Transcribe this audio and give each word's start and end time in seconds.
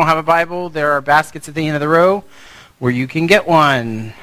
don't 0.00 0.08
have 0.08 0.16
a 0.16 0.22
Bible, 0.22 0.70
there 0.70 0.92
are 0.92 1.02
baskets 1.02 1.46
at 1.46 1.54
the 1.54 1.66
end 1.66 1.76
of 1.76 1.80
the 1.80 1.88
row 1.88 2.24
where 2.78 2.90
you 2.90 3.06
can 3.06 3.26
get 3.26 3.46
one. 3.46 4.14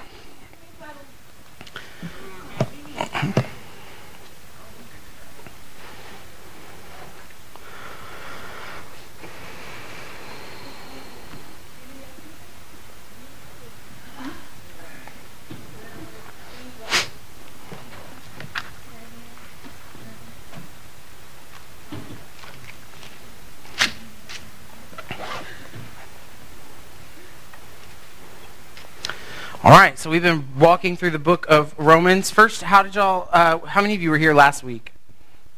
All 29.78 29.84
right, 29.84 30.00
so 30.00 30.10
we've 30.10 30.24
been 30.24 30.44
walking 30.58 30.98
through 30.98 31.12
the 31.12 31.20
book 31.20 31.46
of 31.48 31.78
Romans. 31.78 32.32
First, 32.32 32.64
how 32.64 32.82
did 32.82 32.96
y'all? 32.96 33.30
Uh, 33.32 33.60
how 33.60 33.80
many 33.80 33.94
of 33.94 34.02
you 34.02 34.10
were 34.10 34.18
here 34.18 34.34
last 34.34 34.64
week 34.64 34.92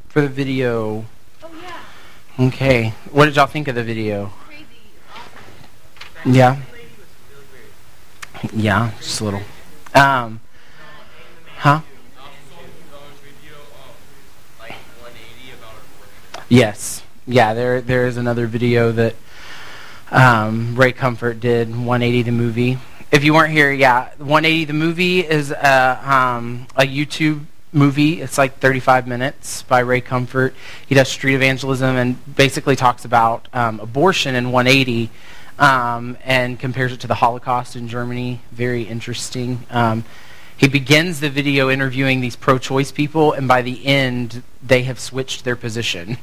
for 0.10 0.20
the 0.20 0.28
video? 0.28 1.06
Oh 1.42 1.50
yeah. 1.64 2.48
Okay, 2.48 2.94
what 3.12 3.28
did 3.28 3.38
y'all 3.38 3.46
think 3.46 3.70
of 3.70 3.76
the 3.76 3.84
video? 3.86 4.34
Crazy. 4.46 4.66
Awesome. 6.20 6.34
Yeah, 6.34 6.58
yeah, 8.52 8.92
just 8.98 9.22
a 9.22 9.24
little. 9.24 9.42
Um, 9.96 10.42
huh? 11.60 11.80
Yes, 16.50 17.04
yeah. 17.26 17.54
There, 17.54 17.80
there 17.80 18.06
is 18.06 18.18
another 18.18 18.48
video 18.48 18.92
that 18.92 19.16
um, 20.12 20.76
Ray 20.76 20.92
Comfort 20.92 21.40
did, 21.40 21.70
180 21.70 22.24
the 22.24 22.32
movie. 22.34 22.80
If 23.12 23.24
you 23.24 23.34
weren't 23.34 23.52
here, 23.52 23.72
yeah, 23.72 24.10
180 24.20 24.66
the 24.66 24.74
movie 24.74 25.22
is 25.22 25.50
a, 25.50 26.00
um, 26.04 26.68
a 26.76 26.84
YouTube 26.84 27.44
movie. 27.74 28.22
It's 28.22 28.38
like 28.38 28.60
35 28.60 29.08
minutes 29.08 29.64
by 29.64 29.80
Ray 29.80 30.00
Comfort. 30.00 30.54
He 30.86 30.94
does 30.94 31.10
street 31.10 31.34
evangelism 31.34 31.96
and 31.96 32.36
basically 32.36 32.76
talks 32.76 33.06
about 33.06 33.48
um, 33.52 33.80
abortion 33.80 34.36
in 34.36 34.52
180 34.52 35.10
um, 35.58 36.18
and 36.24 36.60
compares 36.60 36.94
it 36.94 37.00
to 37.00 37.08
the 37.08 37.16
Holocaust 37.16 37.76
in 37.76 37.88
Germany. 37.88 38.42
Very 38.52 38.84
interesting. 38.84 39.66
Um, 39.72 40.06
he 40.56 40.68
begins 40.68 41.20
the 41.20 41.32
video 41.32 41.72
interviewing 41.72 42.22
these 42.22 42.36
pro-choice 42.36 42.92
people, 42.92 43.34
and 43.34 43.48
by 43.48 43.64
the 43.64 43.88
end, 43.88 44.44
they 44.62 44.84
have 44.84 45.00
switched 45.00 45.46
their 45.46 45.56
position 45.56 46.20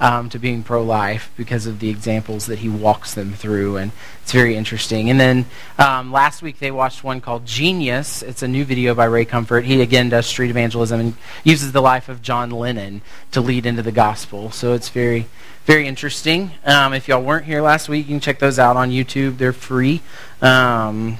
um, 0.00 0.28
to 0.30 0.38
being 0.38 0.62
pro-life 0.62 1.30
because 1.36 1.66
of 1.66 1.78
the 1.78 1.88
examples 1.88 2.46
that 2.46 2.58
he 2.58 2.68
walks 2.68 3.14
them 3.14 3.32
through, 3.32 3.76
and 3.76 3.92
it's 4.22 4.32
very 4.32 4.56
interesting. 4.56 5.10
And 5.10 5.20
then 5.20 5.46
um, 5.78 6.12
last 6.12 6.42
week 6.42 6.58
they 6.58 6.70
watched 6.70 7.04
one 7.04 7.20
called 7.20 7.46
Genius. 7.46 8.22
It's 8.22 8.42
a 8.42 8.48
new 8.48 8.64
video 8.64 8.94
by 8.94 9.04
Ray 9.04 9.24
Comfort. 9.24 9.64
He 9.64 9.80
again 9.80 10.08
does 10.08 10.26
street 10.26 10.50
evangelism 10.50 11.00
and 11.00 11.14
uses 11.44 11.72
the 11.72 11.82
life 11.82 12.08
of 12.08 12.22
John 12.22 12.50
Lennon 12.50 13.02
to 13.30 13.40
lead 13.40 13.66
into 13.66 13.82
the 13.82 13.92
gospel. 13.92 14.50
So 14.50 14.74
it's 14.74 14.88
very, 14.88 15.26
very 15.64 15.86
interesting. 15.86 16.52
Um, 16.64 16.94
if 16.94 17.08
y'all 17.08 17.22
weren't 17.22 17.46
here 17.46 17.62
last 17.62 17.88
week, 17.88 18.06
you 18.06 18.14
can 18.14 18.20
check 18.20 18.38
those 18.38 18.58
out 18.58 18.76
on 18.76 18.90
YouTube. 18.90 19.38
They're 19.38 19.52
free. 19.52 20.00
Um, 20.40 21.18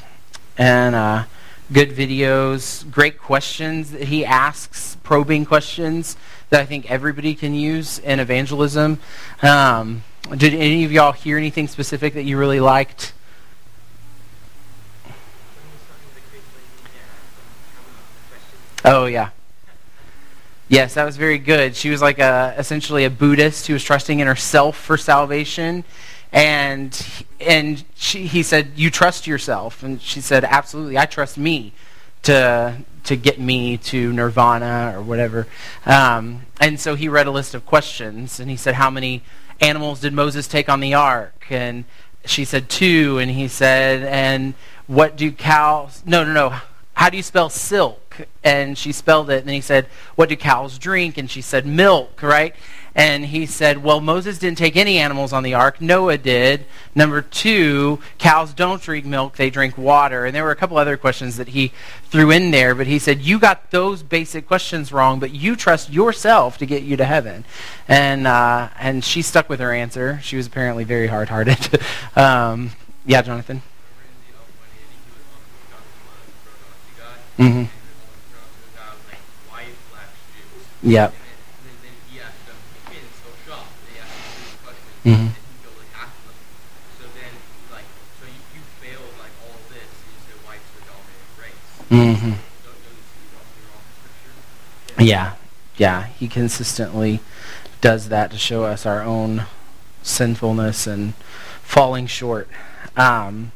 and 0.58 0.94
uh, 0.94 1.24
good 1.72 1.90
videos, 1.90 2.88
great 2.90 3.18
questions 3.18 3.92
that 3.92 4.04
he 4.04 4.24
asks, 4.24 4.96
probing 5.02 5.46
questions 5.46 6.16
that 6.52 6.60
I 6.60 6.66
think 6.66 6.90
everybody 6.90 7.34
can 7.34 7.54
use 7.54 7.98
in 7.98 8.20
evangelism. 8.20 8.98
Um, 9.40 10.04
did 10.36 10.52
any 10.52 10.84
of 10.84 10.92
y'all 10.92 11.12
hear 11.12 11.38
anything 11.38 11.66
specific 11.66 12.12
that 12.12 12.24
you 12.24 12.36
really 12.36 12.60
liked? 12.60 13.14
Oh 18.84 19.06
yeah. 19.06 19.30
Yes, 20.68 20.92
that 20.92 21.04
was 21.04 21.16
very 21.16 21.38
good. 21.38 21.74
She 21.74 21.88
was 21.88 22.02
like 22.02 22.18
a 22.18 22.54
essentially 22.58 23.06
a 23.06 23.10
Buddhist 23.10 23.66
who 23.66 23.72
was 23.72 23.82
trusting 23.82 24.20
in 24.20 24.26
herself 24.26 24.76
for 24.76 24.98
salvation, 24.98 25.84
and 26.32 27.24
and 27.40 27.82
she, 27.94 28.26
he 28.26 28.42
said, 28.42 28.72
"You 28.76 28.90
trust 28.90 29.26
yourself," 29.26 29.82
and 29.82 30.02
she 30.02 30.20
said, 30.20 30.44
"Absolutely, 30.44 30.98
I 30.98 31.06
trust 31.06 31.38
me 31.38 31.72
to 32.22 32.76
to 33.04 33.16
get 33.16 33.40
me 33.40 33.76
to 33.76 34.12
nirvana 34.12 34.94
or 34.96 35.02
whatever." 35.02 35.46
Um, 35.86 36.42
and 36.60 36.78
so 36.78 36.94
he 36.94 37.08
read 37.08 37.26
a 37.26 37.30
list 37.30 37.54
of 37.54 37.66
questions, 37.66 38.40
and 38.40 38.50
he 38.50 38.56
said, 38.56 38.74
"How 38.74 38.90
many 38.90 39.22
animals 39.60 40.00
did 40.00 40.12
Moses 40.12 40.46
take 40.48 40.68
on 40.68 40.80
the 40.80 40.94
ark?" 40.94 41.46
And 41.50 41.84
she 42.24 42.44
said, 42.44 42.68
two. 42.68 43.18
And 43.18 43.30
he 43.30 43.48
said, 43.48 44.02
"And 44.04 44.54
what 44.86 45.16
do 45.16 45.32
cows? 45.32 46.02
No, 46.06 46.24
no, 46.24 46.32
no. 46.32 46.56
How 46.94 47.10
do 47.10 47.16
you 47.16 47.22
spell 47.22 47.50
silk?" 47.50 48.26
And 48.44 48.76
she 48.78 48.92
spelled 48.92 49.30
it. 49.30 49.42
And 49.42 49.50
he 49.50 49.60
said, 49.60 49.86
"What 50.14 50.28
do 50.28 50.36
cows 50.36 50.78
drink?" 50.78 51.18
And 51.18 51.30
she 51.30 51.40
said, 51.40 51.66
"Milk." 51.66 52.22
Right? 52.22 52.54
And 52.94 53.24
he 53.24 53.46
said, 53.46 53.82
Well, 53.82 54.00
Moses 54.00 54.38
didn't 54.38 54.58
take 54.58 54.76
any 54.76 54.98
animals 54.98 55.32
on 55.32 55.42
the 55.42 55.54
ark. 55.54 55.80
Noah 55.80 56.18
did. 56.18 56.66
Number 56.94 57.22
two, 57.22 58.00
cows 58.18 58.52
don't 58.52 58.82
drink 58.82 59.06
milk, 59.06 59.36
they 59.36 59.48
drink 59.48 59.78
water. 59.78 60.26
And 60.26 60.34
there 60.34 60.44
were 60.44 60.50
a 60.50 60.56
couple 60.56 60.76
other 60.76 60.98
questions 60.98 61.38
that 61.38 61.48
he 61.48 61.72
threw 62.04 62.30
in 62.30 62.50
there, 62.50 62.74
but 62.74 62.86
he 62.86 62.98
said, 62.98 63.22
You 63.22 63.38
got 63.38 63.70
those 63.70 64.02
basic 64.02 64.46
questions 64.46 64.92
wrong, 64.92 65.20
but 65.20 65.30
you 65.30 65.56
trust 65.56 65.90
yourself 65.90 66.58
to 66.58 66.66
get 66.66 66.82
you 66.82 66.96
to 66.98 67.04
heaven. 67.04 67.44
And, 67.88 68.26
uh, 68.26 68.68
and 68.78 69.02
she 69.02 69.22
stuck 69.22 69.48
with 69.48 69.60
her 69.60 69.72
answer. 69.72 70.20
She 70.22 70.36
was 70.36 70.46
apparently 70.46 70.84
very 70.84 71.06
hard 71.06 71.30
hearted. 71.30 71.80
um, 72.16 72.72
yeah, 73.06 73.22
Jonathan? 73.22 73.62
Mm-hmm. 77.38 77.64
Yep. 80.82 81.14
Mm-hmm. 85.04 85.28
Mm-hmm. 91.90 92.32
Yeah, 95.02 95.34
yeah. 95.76 96.06
He 96.06 96.28
consistently 96.28 97.20
does 97.80 98.08
that 98.08 98.30
to 98.30 98.38
show 98.38 98.64
us 98.64 98.86
our 98.86 99.02
own 99.02 99.44
sinfulness 100.02 100.86
and 100.86 101.14
falling 101.62 102.06
short. 102.06 102.48
Um, 102.96 103.52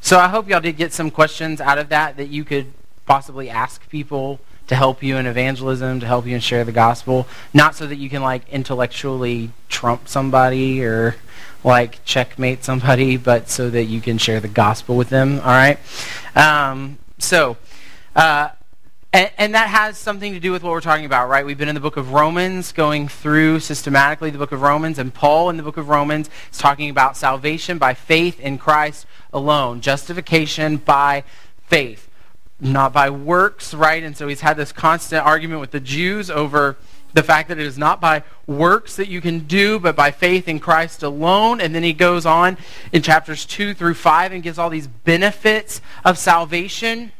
so 0.00 0.18
I 0.18 0.28
hope 0.28 0.48
y'all 0.48 0.60
did 0.60 0.76
get 0.76 0.92
some 0.92 1.10
questions 1.10 1.60
out 1.60 1.78
of 1.78 1.88
that 1.90 2.16
that 2.16 2.28
you 2.28 2.44
could 2.44 2.72
possibly 3.06 3.48
ask 3.48 3.88
people 3.88 4.40
to 4.70 4.76
help 4.76 5.02
you 5.02 5.16
in 5.16 5.26
evangelism, 5.26 5.98
to 5.98 6.06
help 6.06 6.24
you 6.28 6.34
and 6.34 6.44
share 6.44 6.62
the 6.62 6.70
gospel, 6.70 7.26
not 7.52 7.74
so 7.74 7.88
that 7.88 7.96
you 7.96 8.08
can 8.08 8.22
like 8.22 8.48
intellectually 8.50 9.50
trump 9.68 10.06
somebody 10.06 10.80
or 10.84 11.16
like 11.64 11.98
checkmate 12.04 12.62
somebody, 12.62 13.16
but 13.30 13.50
so 13.50 13.68
that 13.68 13.86
you 13.86 14.00
can 14.00 14.16
share 14.16 14.38
the 14.38 14.46
gospel 14.46 14.96
with 14.96 15.08
them. 15.08 15.40
All 15.40 15.46
right. 15.46 15.76
Um, 16.36 16.98
so. 17.18 17.56
Uh, 18.14 18.50
and, 19.12 19.32
and, 19.38 19.54
that 19.56 19.68
has 19.68 19.98
something 19.98 20.34
to 20.34 20.40
do 20.40 20.52
with 20.52 20.62
what 20.62 20.70
we're 20.70 20.80
talking 20.80 21.04
about, 21.04 21.28
right? 21.28 21.44
We've 21.44 21.58
been 21.58 21.68
in 21.68 21.74
the 21.74 21.80
book 21.80 21.96
of 21.96 22.12
Romans, 22.12 22.70
going 22.70 23.08
through 23.08 23.58
systematically 23.58 24.30
the 24.30 24.38
book 24.38 24.52
of 24.52 24.62
Romans, 24.62 25.00
and 25.00 25.12
Paul 25.12 25.50
in 25.50 25.56
the 25.56 25.64
book 25.64 25.76
of 25.76 25.88
Romans 25.88 26.30
is 26.52 26.58
talking 26.58 26.90
about 26.90 27.16
salvation 27.16 27.76
by 27.78 27.94
faith 27.94 28.38
in 28.38 28.56
Christ 28.56 29.06
alone, 29.32 29.80
justification 29.80 30.76
by 30.76 31.24
faith 31.66 32.09
not 32.60 32.92
by 32.92 33.10
works, 33.10 33.72
right? 33.74 34.02
And 34.02 34.16
so 34.16 34.28
he's 34.28 34.40
had 34.40 34.56
this 34.56 34.72
constant 34.72 35.24
argument 35.24 35.60
with 35.60 35.70
the 35.70 35.80
Jews 35.80 36.30
over 36.30 36.76
the 37.12 37.22
fact 37.22 37.48
that 37.48 37.58
it 37.58 37.66
is 37.66 37.78
not 37.78 38.00
by 38.00 38.22
works 38.46 38.96
that 38.96 39.08
you 39.08 39.20
can 39.20 39.40
do, 39.40 39.78
but 39.78 39.96
by 39.96 40.10
faith 40.10 40.46
in 40.48 40.60
Christ 40.60 41.02
alone. 41.02 41.60
And 41.60 41.74
then 41.74 41.82
he 41.82 41.92
goes 41.92 42.26
on 42.26 42.56
in 42.92 43.02
chapters 43.02 43.44
2 43.46 43.74
through 43.74 43.94
5 43.94 44.32
and 44.32 44.42
gives 44.42 44.58
all 44.58 44.70
these 44.70 44.86
benefits 44.86 45.80
of 46.04 46.18
salvation 46.18 47.12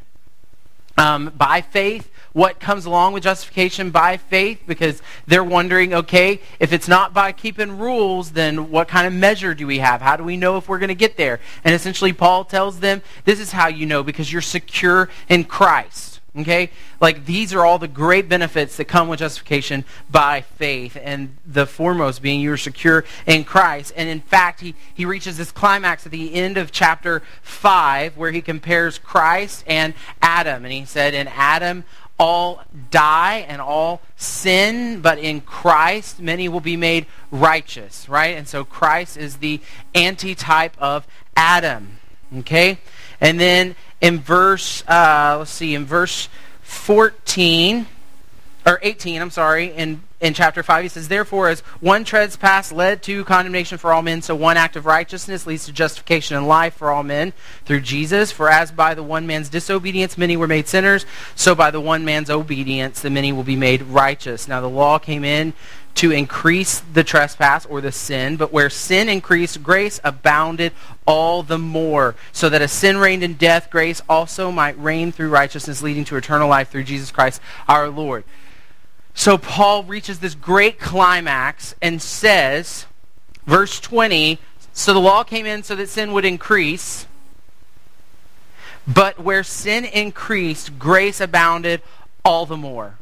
um, 0.97 1.33
by 1.35 1.61
faith 1.61 2.10
what 2.33 2.59
comes 2.59 2.85
along 2.85 3.13
with 3.13 3.23
justification 3.23 3.91
by 3.91 4.17
faith 4.17 4.61
because 4.65 5.01
they're 5.27 5.43
wondering, 5.43 5.93
okay, 5.93 6.41
if 6.59 6.71
it's 6.71 6.87
not 6.87 7.13
by 7.13 7.31
keeping 7.31 7.77
rules, 7.77 8.31
then 8.31 8.71
what 8.71 8.87
kind 8.87 9.05
of 9.05 9.13
measure 9.13 9.53
do 9.53 9.67
we 9.67 9.79
have? 9.79 10.01
How 10.01 10.15
do 10.15 10.23
we 10.23 10.37
know 10.37 10.57
if 10.57 10.69
we're 10.69 10.79
going 10.79 10.89
to 10.89 10.95
get 10.95 11.17
there? 11.17 11.39
And 11.63 11.75
essentially, 11.75 12.13
Paul 12.13 12.45
tells 12.45 12.79
them, 12.79 13.01
this 13.25 13.39
is 13.39 13.51
how 13.51 13.67
you 13.67 13.85
know 13.85 14.03
because 14.03 14.31
you're 14.31 14.41
secure 14.41 15.09
in 15.27 15.43
Christ. 15.43 16.11
Okay? 16.37 16.69
Like 17.01 17.25
these 17.25 17.53
are 17.53 17.65
all 17.65 17.77
the 17.77 17.89
great 17.89 18.29
benefits 18.29 18.77
that 18.77 18.85
come 18.85 19.09
with 19.09 19.19
justification 19.19 19.83
by 20.09 20.41
faith. 20.41 20.97
And 21.01 21.35
the 21.45 21.65
foremost 21.65 22.21
being 22.21 22.39
you're 22.39 22.55
secure 22.55 23.03
in 23.25 23.43
Christ. 23.43 23.91
And 23.97 24.07
in 24.07 24.21
fact, 24.21 24.61
he, 24.61 24.75
he 24.93 25.03
reaches 25.03 25.37
this 25.37 25.51
climax 25.51 26.05
at 26.05 26.11
the 26.13 26.33
end 26.33 26.57
of 26.57 26.71
chapter 26.71 27.21
5 27.41 28.15
where 28.15 28.31
he 28.31 28.41
compares 28.41 28.97
Christ 28.97 29.65
and 29.67 29.93
Adam. 30.21 30.63
And 30.63 30.73
he 30.73 30.85
said, 30.85 31.13
In 31.13 31.27
Adam, 31.27 31.83
all 32.21 32.61
die 32.91 33.43
and 33.47 33.59
all 33.59 33.99
sin, 34.15 35.01
but 35.01 35.17
in 35.17 35.41
Christ 35.41 36.19
many 36.19 36.47
will 36.47 36.59
be 36.59 36.77
made 36.77 37.07
righteous, 37.31 38.07
right? 38.07 38.37
And 38.37 38.47
so 38.47 38.63
Christ 38.63 39.17
is 39.17 39.37
the 39.37 39.59
antitype 39.95 40.75
of 40.77 41.07
Adam, 41.35 41.97
okay? 42.37 42.77
And 43.19 43.39
then 43.39 43.75
in 44.01 44.19
verse, 44.19 44.83
uh, 44.87 45.37
let's 45.39 45.49
see, 45.49 45.73
in 45.73 45.85
verse 45.85 46.29
14, 46.61 47.87
or 48.67 48.79
18, 48.83 49.19
I'm 49.19 49.31
sorry, 49.31 49.73
in 49.73 50.03
in 50.21 50.35
chapter 50.35 50.61
5, 50.61 50.83
he 50.83 50.87
says, 50.87 51.07
Therefore, 51.07 51.49
as 51.49 51.61
one 51.79 52.03
trespass 52.03 52.71
led 52.71 53.01
to 53.03 53.25
condemnation 53.25 53.79
for 53.79 53.91
all 53.91 54.03
men, 54.03 54.21
so 54.21 54.35
one 54.35 54.55
act 54.55 54.75
of 54.75 54.85
righteousness 54.85 55.47
leads 55.47 55.65
to 55.65 55.73
justification 55.73 56.37
and 56.37 56.47
life 56.47 56.75
for 56.75 56.91
all 56.91 57.01
men 57.01 57.33
through 57.65 57.81
Jesus. 57.81 58.31
For 58.31 58.47
as 58.47 58.71
by 58.71 58.93
the 58.93 59.01
one 59.01 59.25
man's 59.25 59.49
disobedience 59.49 60.19
many 60.19 60.37
were 60.37 60.47
made 60.47 60.67
sinners, 60.67 61.07
so 61.35 61.55
by 61.55 61.71
the 61.71 61.81
one 61.81 62.05
man's 62.05 62.29
obedience 62.29 63.01
the 63.01 63.09
many 63.09 63.33
will 63.33 63.43
be 63.43 63.55
made 63.55 63.81
righteous. 63.81 64.47
Now 64.47 64.61
the 64.61 64.69
law 64.69 64.99
came 64.99 65.23
in 65.23 65.53
to 65.95 66.11
increase 66.11 66.81
the 66.93 67.03
trespass 67.03 67.65
or 67.65 67.81
the 67.81 67.91
sin, 67.91 68.37
but 68.37 68.53
where 68.53 68.69
sin 68.69 69.09
increased, 69.09 69.63
grace 69.63 69.99
abounded 70.03 70.71
all 71.07 71.41
the 71.41 71.57
more, 71.57 72.15
so 72.31 72.47
that 72.47 72.61
as 72.61 72.71
sin 72.71 72.97
reigned 72.97 73.23
in 73.23 73.33
death, 73.33 73.71
grace 73.71 74.01
also 74.07 74.51
might 74.51 74.79
reign 74.79 75.11
through 75.11 75.29
righteousness, 75.29 75.81
leading 75.81 76.05
to 76.05 76.15
eternal 76.15 76.47
life 76.47 76.69
through 76.69 76.83
Jesus 76.83 77.11
Christ 77.11 77.41
our 77.67 77.89
Lord. 77.89 78.23
So 79.13 79.37
Paul 79.37 79.83
reaches 79.83 80.19
this 80.19 80.35
great 80.35 80.79
climax 80.79 81.75
and 81.81 82.01
says, 82.01 82.85
verse 83.45 83.79
20, 83.79 84.39
so 84.73 84.93
the 84.93 84.99
law 84.99 85.23
came 85.23 85.45
in 85.45 85.63
so 85.63 85.75
that 85.75 85.89
sin 85.89 86.13
would 86.13 86.25
increase, 86.25 87.05
but 88.87 89.19
where 89.19 89.43
sin 89.43 89.85
increased, 89.85 90.79
grace 90.79 91.19
abounded 91.21 91.81
all 92.25 92.45
the 92.45 92.57
more. 92.57 92.97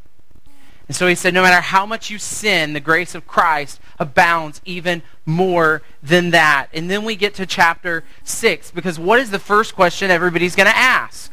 And 0.87 0.95
so 0.95 1.05
he 1.05 1.13
said, 1.13 1.35
no 1.35 1.43
matter 1.43 1.61
how 1.61 1.85
much 1.85 2.09
you 2.09 2.17
sin, 2.17 2.73
the 2.73 2.79
grace 2.79 3.13
of 3.13 3.27
Christ 3.27 3.79
abounds 3.99 4.59
even 4.65 5.03
more 5.23 5.83
than 6.01 6.31
that. 6.31 6.67
And 6.73 6.89
then 6.89 7.05
we 7.05 7.15
get 7.15 7.35
to 7.35 7.45
chapter 7.45 8.03
6, 8.23 8.71
because 8.71 8.97
what 8.97 9.19
is 9.19 9.29
the 9.29 9.37
first 9.37 9.75
question 9.75 10.09
everybody's 10.09 10.55
going 10.55 10.67
to 10.67 10.75
ask? 10.75 11.31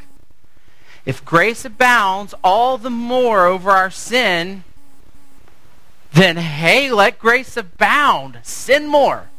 If 1.07 1.23
grace 1.23 1.63
abounds 1.63 2.35
all 2.43 2.77
the 2.77 2.89
more 2.89 3.45
over 3.45 3.71
our 3.71 3.89
sin, 3.89 4.65
then 6.11 6.35
hey, 6.35 6.91
let 6.91 7.17
grace 7.17 7.55
abound. 7.55 8.39
Sin 8.43 8.87
more. 8.87 9.29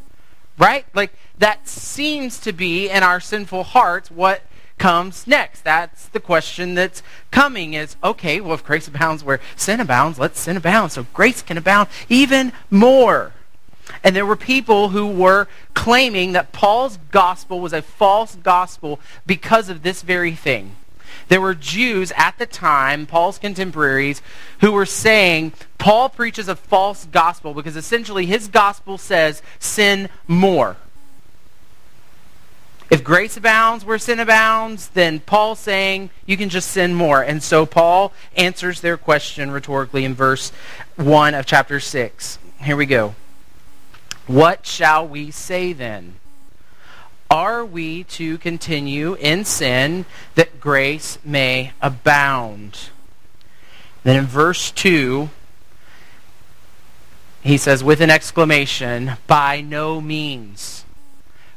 Right? 0.56 0.86
Like 0.94 1.12
that 1.36 1.68
seems 1.68 2.40
to 2.40 2.54
be 2.54 2.88
in 2.88 3.02
our 3.02 3.20
sinful 3.20 3.64
hearts 3.64 4.10
what 4.10 4.44
comes 4.78 5.26
next. 5.26 5.62
That's 5.62 6.08
the 6.08 6.20
question 6.20 6.74
that's 6.74 7.02
coming 7.30 7.74
is, 7.74 7.96
okay, 8.02 8.40
well, 8.40 8.54
if 8.54 8.64
grace 8.64 8.88
abounds 8.88 9.22
where 9.22 9.38
sin 9.54 9.78
abounds, 9.78 10.18
let 10.18 10.38
sin 10.38 10.56
abound. 10.56 10.92
So 10.92 11.04
grace 11.12 11.42
can 11.42 11.58
abound 11.58 11.90
even 12.08 12.54
more. 12.70 13.32
And 14.02 14.16
there 14.16 14.24
were 14.24 14.36
people 14.36 14.88
who 14.88 15.06
were 15.06 15.48
claiming 15.74 16.32
that 16.32 16.52
Paul's 16.52 16.98
gospel 17.10 17.60
was 17.60 17.74
a 17.74 17.82
false 17.82 18.36
gospel 18.36 19.00
because 19.26 19.68
of 19.68 19.82
this 19.82 20.00
very 20.00 20.34
thing. 20.34 20.76
There 21.28 21.40
were 21.40 21.54
Jews 21.54 22.12
at 22.16 22.38
the 22.38 22.46
time, 22.46 23.06
Paul's 23.06 23.38
contemporaries, 23.38 24.22
who 24.60 24.72
were 24.72 24.86
saying 24.86 25.52
Paul 25.76 26.08
preaches 26.08 26.48
a 26.48 26.56
false 26.56 27.04
gospel 27.06 27.54
because 27.54 27.76
essentially 27.76 28.26
his 28.26 28.48
gospel 28.48 28.98
says 28.98 29.42
sin 29.58 30.08
more. 30.26 30.76
If 32.90 33.04
grace 33.04 33.36
abounds 33.36 33.84
where 33.84 33.98
sin 33.98 34.18
abounds, 34.18 34.88
then 34.88 35.20
Paul's 35.20 35.58
saying 35.58 36.08
you 36.24 36.38
can 36.38 36.48
just 36.48 36.70
sin 36.70 36.94
more. 36.94 37.20
And 37.20 37.42
so 37.42 37.66
Paul 37.66 38.14
answers 38.34 38.80
their 38.80 38.96
question 38.96 39.50
rhetorically 39.50 40.06
in 40.06 40.14
verse 40.14 40.50
1 40.96 41.34
of 41.34 41.44
chapter 41.44 41.80
6. 41.80 42.38
Here 42.62 42.76
we 42.76 42.86
go. 42.86 43.14
What 44.26 44.66
shall 44.66 45.06
we 45.06 45.30
say 45.30 45.74
then? 45.74 46.14
Are 47.30 47.64
we 47.64 48.04
to 48.04 48.38
continue 48.38 49.14
in 49.14 49.44
sin 49.44 50.06
that 50.34 50.60
grace 50.60 51.18
may 51.24 51.72
abound? 51.82 52.88
Then 54.02 54.16
in 54.16 54.24
verse 54.24 54.70
2, 54.70 55.28
he 57.42 57.58
says 57.58 57.84
with 57.84 58.00
an 58.00 58.10
exclamation, 58.10 59.12
by 59.26 59.60
no 59.60 60.00
means. 60.00 60.84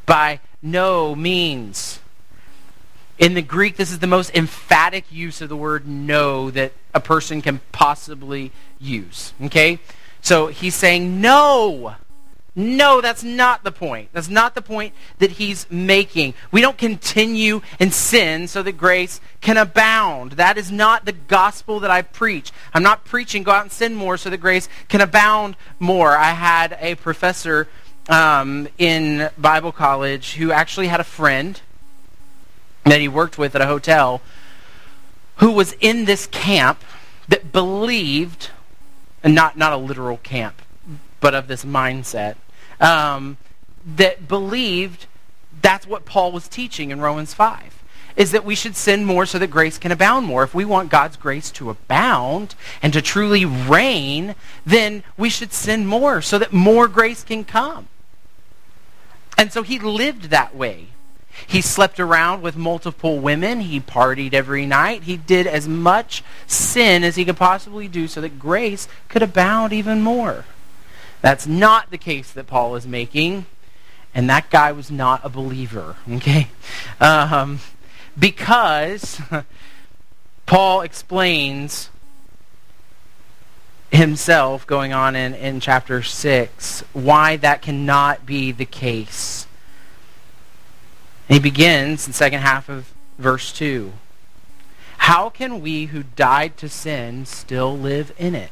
By 0.06 0.42
no 0.62 1.16
means. 1.16 2.00
In 3.18 3.34
the 3.34 3.42
Greek, 3.42 3.78
this 3.78 3.92
is 3.92 4.00
the 4.00 4.08
most 4.08 4.36
emphatic 4.36 5.06
use 5.12 5.42
of 5.42 5.50
the 5.50 5.56
word 5.56 5.88
no 5.88 6.52
that 6.52 6.74
a 6.94 7.00
person 7.00 7.42
can 7.42 7.62
possibly 7.72 8.52
use. 8.80 9.34
Okay? 9.44 9.80
So 10.22 10.48
he's 10.48 10.76
saying, 10.76 11.22
no. 11.22 11.96
No, 12.53 13.00
that's 13.00 13.24
not 13.24 13.63
the 13.63 13.71
point. 13.71 14.09
That's 14.12 14.27
not 14.27 14.56
the 14.56 14.62
point 14.62 14.94
that 15.19 15.31
he's 15.31 15.65
making. 15.71 16.33
We 16.51 16.59
don't 16.59 16.77
continue 16.77 17.62
in 17.80 17.92
sin 17.92 18.50
so 18.50 18.62
that 18.63 18.74
grace 18.74 19.21
can 19.39 19.56
abound. 19.56 20.33
That 20.33 20.57
is 20.57 20.69
not 20.69 21.06
the 21.06 21.13
gospel 21.13 21.80
that 21.80 21.92
I 21.92 22.01
preach. 22.01 22.51
I'm 22.74 22.83
not 22.83 23.06
preaching 23.06 23.44
go 23.44 23.51
out 23.51 23.63
and 23.63 23.71
sin 23.71 23.95
more 23.95 24.18
so 24.18 24.30
that 24.30 24.38
grace 24.38 24.68
can 24.89 25.00
abound 25.00 25.56
more. 25.80 26.18
I 26.18 26.31
had 26.31 26.77
a 26.81 26.95
professor 26.95 27.69
um, 28.09 28.68
in 28.77 29.30
Bible 29.38 29.71
college 29.71 30.33
who 30.33 30.51
actually 30.51 30.88
had 30.88 31.00
a 31.00 31.06
friend 31.06 31.62
that 32.83 33.00
he 33.00 33.07
worked 33.07 33.38
with 33.38 33.56
at 33.56 33.62
a 33.62 33.68
hotel 33.68 34.21
who 35.38 35.51
was 35.51 35.74
in 35.80 36.03
this 36.03 36.27
camp 36.27 36.83
that 37.30 37.53
believed, 37.53 38.50
and 39.24 39.33
not, 39.33 39.57
not 39.57 39.71
a 39.71 39.77
literal 39.77 40.18
camp, 40.18 40.62
but 41.22 41.34
of 41.34 41.48
this 41.48 41.64
mindset 41.64 42.36
um, 42.82 43.38
that 43.86 44.28
believed 44.28 45.06
that's 45.62 45.88
what 45.88 46.04
Paul 46.04 46.32
was 46.34 46.50
teaching 46.50 46.92
in 46.92 47.00
Romans 47.00 47.34
5 47.34 47.78
is 48.18 48.32
that 48.32 48.44
we 48.44 48.56
should 48.56 48.76
sin 48.76 49.06
more 49.06 49.26
so 49.26 49.40
that 49.40 49.48
grace 49.48 49.78
can 49.78 49.92
abound 49.92 50.26
more. 50.26 50.44
If 50.44 50.54
we 50.54 50.66
want 50.66 50.90
God's 50.90 51.16
grace 51.16 51.50
to 51.52 51.70
abound 51.70 52.56
and 52.82 52.92
to 52.92 53.02
truly 53.02 53.46
reign, 53.46 54.36
then 54.66 55.04
we 55.18 55.30
should 55.30 55.54
sin 55.54 55.86
more 55.86 56.22
so 56.22 56.38
that 56.38 56.52
more 56.52 56.90
grace 56.90 57.24
can 57.24 57.46
come. 57.46 57.88
And 59.38 59.54
so 59.54 59.64
he 59.64 59.80
lived 59.80 60.26
that 60.26 60.56
way. 60.56 60.88
He 61.48 61.62
slept 61.62 62.00
around 62.00 62.42
with 62.42 62.58
multiple 62.58 63.20
women. 63.20 63.62
He 63.62 63.80
partied 63.80 64.34
every 64.34 64.66
night. 64.66 65.04
He 65.04 65.18
did 65.18 65.48
as 65.48 65.68
much 65.68 66.24
sin 66.46 67.04
as 67.04 67.16
he 67.16 67.26
could 67.26 67.38
possibly 67.38 67.88
do 67.88 68.08
so 68.08 68.22
that 68.22 68.38
grace 68.38 68.88
could 69.08 69.24
abound 69.24 69.74
even 69.74 70.02
more. 70.02 70.46
That's 71.22 71.46
not 71.48 71.92
the 71.92 71.98
case 71.98 72.32
that 72.32 72.48
Paul 72.48 72.76
is 72.76 72.88
making. 72.88 73.46
And 74.14 74.30
that 74.30 74.50
guy 74.50 74.72
was 74.72 74.92
not 74.92 75.22
a 75.24 75.30
believer, 75.30 75.96
okay? 76.10 76.50
Um, 77.00 77.60
because 78.20 79.22
Paul 80.46 80.82
explains 80.82 81.90
himself 83.92 84.66
going 84.66 84.94
on 84.94 85.16
in, 85.16 85.34
in 85.34 85.60
chapter 85.60 86.01
6 86.01 86.84
why 86.94 87.36
that 87.38 87.62
cannot 87.62 88.25
be 88.25 88.51
the 88.51 88.66
case. 88.66 89.46
he 91.28 91.40
begins 91.40 92.08
in 92.08 92.12
the 92.12 92.18
second 92.18 92.40
half 92.40 92.70
of 92.70 92.94
verse 93.18 93.51
2. 93.51 93.92
How 94.98 95.30
can 95.30 95.62
we 95.62 95.86
who 95.88 96.04
died 96.04 96.58
to 96.58 96.70
sin 96.70 97.25
still 97.25 97.78
live 97.78 98.13
in 98.18 98.36
it? 98.36 98.51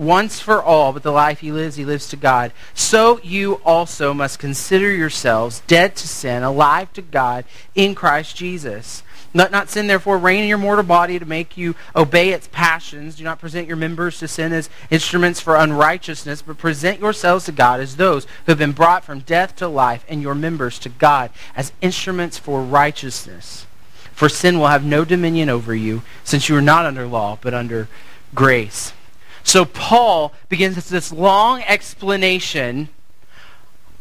once 0.00 0.40
for 0.40 0.62
all, 0.62 0.94
but 0.94 1.02
the 1.02 1.12
life 1.12 1.40
he 1.40 1.52
lives, 1.52 1.76
he 1.76 1.84
lives 1.84 2.08
to 2.08 2.16
God. 2.16 2.52
So 2.72 3.20
you 3.22 3.60
also 3.66 4.14
must 4.14 4.38
consider 4.38 4.90
yourselves 4.90 5.60
dead 5.66 5.94
to 5.96 6.08
sin, 6.08 6.42
alive 6.42 6.90
to 6.94 7.02
God 7.02 7.44
in 7.74 7.94
Christ 7.94 8.34
Jesus. 8.34 9.02
Let 9.34 9.52
not 9.52 9.68
sin 9.68 9.88
therefore 9.88 10.16
reign 10.16 10.42
in 10.42 10.48
your 10.48 10.56
mortal 10.56 10.84
body 10.84 11.18
to 11.18 11.26
make 11.26 11.58
you 11.58 11.76
obey 11.94 12.30
its 12.30 12.48
passions. 12.50 13.14
Do 13.14 13.24
not 13.24 13.38
present 13.38 13.68
your 13.68 13.76
members 13.76 14.18
to 14.20 14.26
sin 14.26 14.54
as 14.54 14.70
instruments 14.90 15.38
for 15.38 15.54
unrighteousness, 15.54 16.40
but 16.40 16.56
present 16.56 16.98
yourselves 16.98 17.44
to 17.44 17.52
God 17.52 17.78
as 17.78 17.96
those 17.96 18.24
who 18.24 18.52
have 18.52 18.58
been 18.58 18.72
brought 18.72 19.04
from 19.04 19.20
death 19.20 19.54
to 19.56 19.68
life, 19.68 20.04
and 20.08 20.22
your 20.22 20.34
members 20.34 20.78
to 20.78 20.88
God 20.88 21.30
as 21.54 21.72
instruments 21.82 22.38
for 22.38 22.62
righteousness. 22.62 23.66
For 24.12 24.30
sin 24.30 24.58
will 24.58 24.68
have 24.68 24.84
no 24.84 25.04
dominion 25.04 25.50
over 25.50 25.74
you, 25.74 26.02
since 26.24 26.48
you 26.48 26.56
are 26.56 26.62
not 26.62 26.86
under 26.86 27.06
law, 27.06 27.38
but 27.40 27.52
under 27.52 27.86
grace. 28.34 28.94
So 29.42 29.64
Paul 29.64 30.32
begins 30.48 30.88
this 30.88 31.12
long 31.12 31.62
explanation 31.62 32.88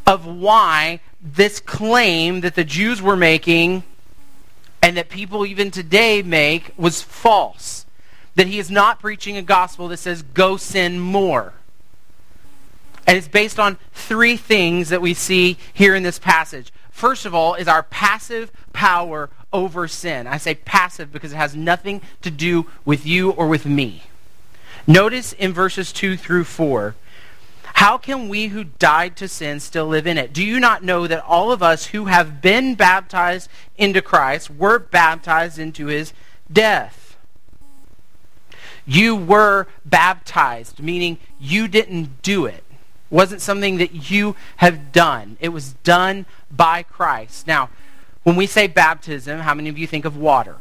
of 0.05 0.25
why 0.25 1.00
this 1.22 1.60
claim 1.60 2.41
that 2.41 2.55
the 2.55 2.63
Jews 2.63 3.01
were 3.01 3.15
making 3.15 3.84
and 4.81 4.98
that 4.98 5.10
people 5.10 5.46
even 5.46 5.72
today 5.72 6.22
make 6.22 6.74
was 6.77 7.01
false. 7.01 7.86
That 8.36 8.48
he 8.48 8.60
is 8.60 8.72
not 8.72 9.00
preaching 9.00 9.38
a 9.38 9.41
gospel 9.41 9.88
that 9.89 9.98
says, 9.98 10.22
go 10.22 10.58
sin 10.58 11.00
more. 11.00 11.53
And 13.05 13.17
it's 13.17 13.27
based 13.27 13.60
on 13.60 13.77
three 13.91 14.38
things 14.38 14.89
that 14.89 15.01
we 15.01 15.13
see 15.13 15.58
here 15.74 15.96
in 15.96 16.03
this 16.03 16.19
passage. 16.19 16.72
First 16.91 17.25
of 17.25 17.34
all, 17.34 17.55
is 17.55 17.67
our 17.67 17.84
passive 17.84 18.51
power 18.72 19.29
over 19.51 19.88
sin. 19.88 20.27
I 20.27 20.38
say 20.38 20.55
passive 20.55 21.12
because 21.12 21.34
it 21.34 21.38
has 21.38 21.55
nothing 21.55 22.01
to 22.22 22.29
do 22.29 22.67
with 22.86 23.05
you 23.05 23.31
or 23.31 23.48
with 23.48 23.65
me. 23.65 24.03
Notice 24.88 25.33
in 25.33 25.53
verses 25.53 25.91
2 25.91 26.17
through 26.17 26.45
4 26.45 26.95
how 27.79 27.98
can 27.98 28.27
we 28.27 28.48
who 28.48 28.65
died 28.65 29.15
to 29.15 29.29
sin 29.29 29.62
still 29.62 29.88
live 29.88 30.05
in 30.05 30.17
it? 30.17 30.33
Do 30.33 30.43
you 30.43 30.59
not 30.59 30.83
know 30.83 31.07
that 31.07 31.24
all 31.24 31.50
of 31.50 31.63
us 31.63 31.86
who 31.86 32.05
have 32.07 32.41
been 32.41 32.75
baptized 32.75 33.50
into 33.77 34.01
Christ 34.01 34.50
were 34.50 34.79
baptized 34.79 35.57
into 35.57 35.86
his 35.86 36.12
death? 36.51 37.15
You 38.86 39.15
were 39.15 39.67
baptized, 39.86 40.81
meaning 40.81 41.19
you 41.39 41.69
didn't 41.69 42.21
do 42.21 42.45
it. 42.45 42.65
it 42.65 42.65
wasn't 43.09 43.39
something 43.39 43.77
that 43.77 44.12
you 44.12 44.36
have 44.57 44.91
done. 44.91 45.38
It 45.39 45.50
was 45.50 45.71
done 45.86 46.25
by 46.51 46.83
Christ. 46.83 47.48
Now, 47.48 47.69
when 48.24 48.36
we 48.36 48.45
say 48.45 48.67
baptism, 48.67 49.39
how 49.39 49.53
many 49.53 49.69
of 49.69 49.77
you 49.77 49.88
think 49.88 50.03
of 50.03 50.17
water? 50.17 50.57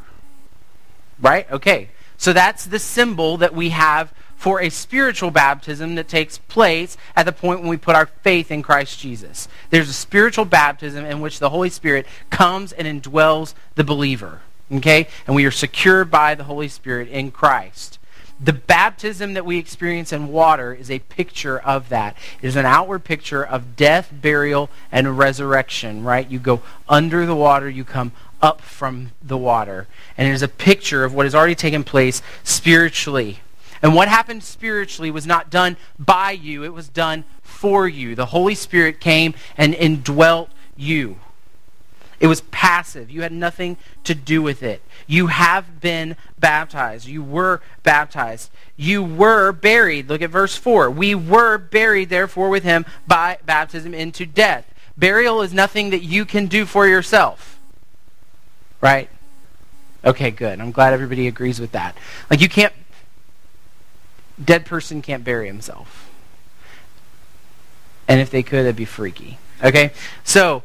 Right? 1.19 1.51
Okay. 1.51 1.89
So 2.19 2.33
that's 2.33 2.65
the 2.65 2.79
symbol 2.79 3.37
that 3.37 3.55
we 3.55 3.69
have 3.69 4.13
for 4.35 4.61
a 4.61 4.69
spiritual 4.69 5.31
baptism 5.31 5.95
that 5.95 6.09
takes 6.09 6.37
place 6.37 6.97
at 7.15 7.25
the 7.25 7.31
point 7.31 7.61
when 7.61 7.69
we 7.69 7.77
put 7.77 7.95
our 7.95 8.07
faith 8.07 8.51
in 8.51 8.61
Christ 8.61 8.99
Jesus. 8.99 9.47
There's 9.69 9.89
a 9.89 9.93
spiritual 9.93 10.43
baptism 10.43 11.05
in 11.05 11.21
which 11.21 11.39
the 11.39 11.49
Holy 11.49 11.69
Spirit 11.69 12.05
comes 12.29 12.73
and 12.73 12.85
indwells 12.85 13.53
the 13.75 13.85
believer. 13.85 14.41
Okay? 14.69 15.07
And 15.27 15.35
we 15.35 15.45
are 15.45 15.51
secured 15.51 16.11
by 16.11 16.35
the 16.35 16.43
Holy 16.43 16.67
Spirit 16.67 17.07
in 17.07 17.31
Christ. 17.31 17.99
The 18.41 18.53
baptism 18.53 19.33
that 19.33 19.45
we 19.45 19.57
experience 19.57 20.11
in 20.13 20.27
water 20.27 20.73
is 20.73 20.91
a 20.91 20.99
picture 20.99 21.59
of 21.59 21.87
that. 21.89 22.17
It 22.41 22.47
is 22.47 22.55
an 22.57 22.65
outward 22.65 23.05
picture 23.05 23.45
of 23.45 23.77
death, 23.77 24.11
burial, 24.13 24.69
and 24.91 25.17
resurrection, 25.17 26.03
right? 26.03 26.29
You 26.29 26.39
go 26.39 26.61
under 26.87 27.25
the 27.25 27.35
water, 27.35 27.69
you 27.69 27.83
come 27.83 28.11
up 28.41 28.61
from 28.61 29.11
the 29.21 29.37
water. 29.37 29.87
And 30.17 30.27
it 30.27 30.31
is 30.31 30.41
a 30.41 30.47
picture 30.47 31.03
of 31.03 31.13
what 31.13 31.25
has 31.25 31.35
already 31.35 31.55
taken 31.55 31.83
place 31.83 32.21
spiritually. 32.43 33.39
And 33.81 33.95
what 33.95 34.07
happened 34.07 34.43
spiritually 34.43 35.11
was 35.11 35.25
not 35.25 35.49
done 35.49 35.77
by 35.97 36.31
you, 36.31 36.63
it 36.63 36.73
was 36.73 36.89
done 36.89 37.23
for 37.41 37.87
you. 37.87 38.15
The 38.15 38.27
Holy 38.27 38.55
Spirit 38.55 38.99
came 38.99 39.33
and 39.57 39.73
indwelt 39.73 40.49
you. 40.75 41.17
It 42.19 42.27
was 42.27 42.41
passive. 42.41 43.09
You 43.09 43.21
had 43.21 43.31
nothing 43.31 43.77
to 44.03 44.13
do 44.13 44.41
with 44.41 44.61
it. 44.61 44.81
You 45.07 45.27
have 45.27 45.79
been 45.79 46.17
baptized. 46.37 47.07
You 47.07 47.23
were 47.23 47.61
baptized. 47.83 48.51
You 48.75 49.03
were 49.03 49.53
buried. 49.53 50.09
Look 50.09 50.21
at 50.21 50.29
verse 50.29 50.55
4. 50.55 50.91
We 50.91 51.15
were 51.15 51.57
buried, 51.57 52.09
therefore, 52.09 52.49
with 52.49 52.63
him 52.63 52.85
by 53.07 53.37
baptism 53.45 53.93
into 53.93 54.25
death. 54.25 54.65
Burial 54.97 55.41
is 55.41 55.53
nothing 55.53 55.91
that 55.91 56.03
you 56.03 56.25
can 56.25 56.47
do 56.47 56.65
for 56.65 56.87
yourself. 56.87 57.58
Right? 58.81 59.09
Okay, 60.03 60.31
good. 60.31 60.59
I'm 60.59 60.71
glad 60.71 60.93
everybody 60.93 61.27
agrees 61.27 61.59
with 61.59 61.73
that. 61.73 61.97
Like, 62.29 62.41
you 62.41 62.49
can't 62.49 62.73
dead 64.43 64.65
person 64.65 65.01
can't 65.01 65.23
bury 65.23 65.47
himself. 65.47 66.09
And 68.07 68.19
if 68.21 68.29
they 68.29 68.41
could, 68.41 68.63
that'd 68.63 68.75
be 68.75 68.85
freaky. 68.85 69.37
Okay? 69.63 69.91
So, 70.23 70.63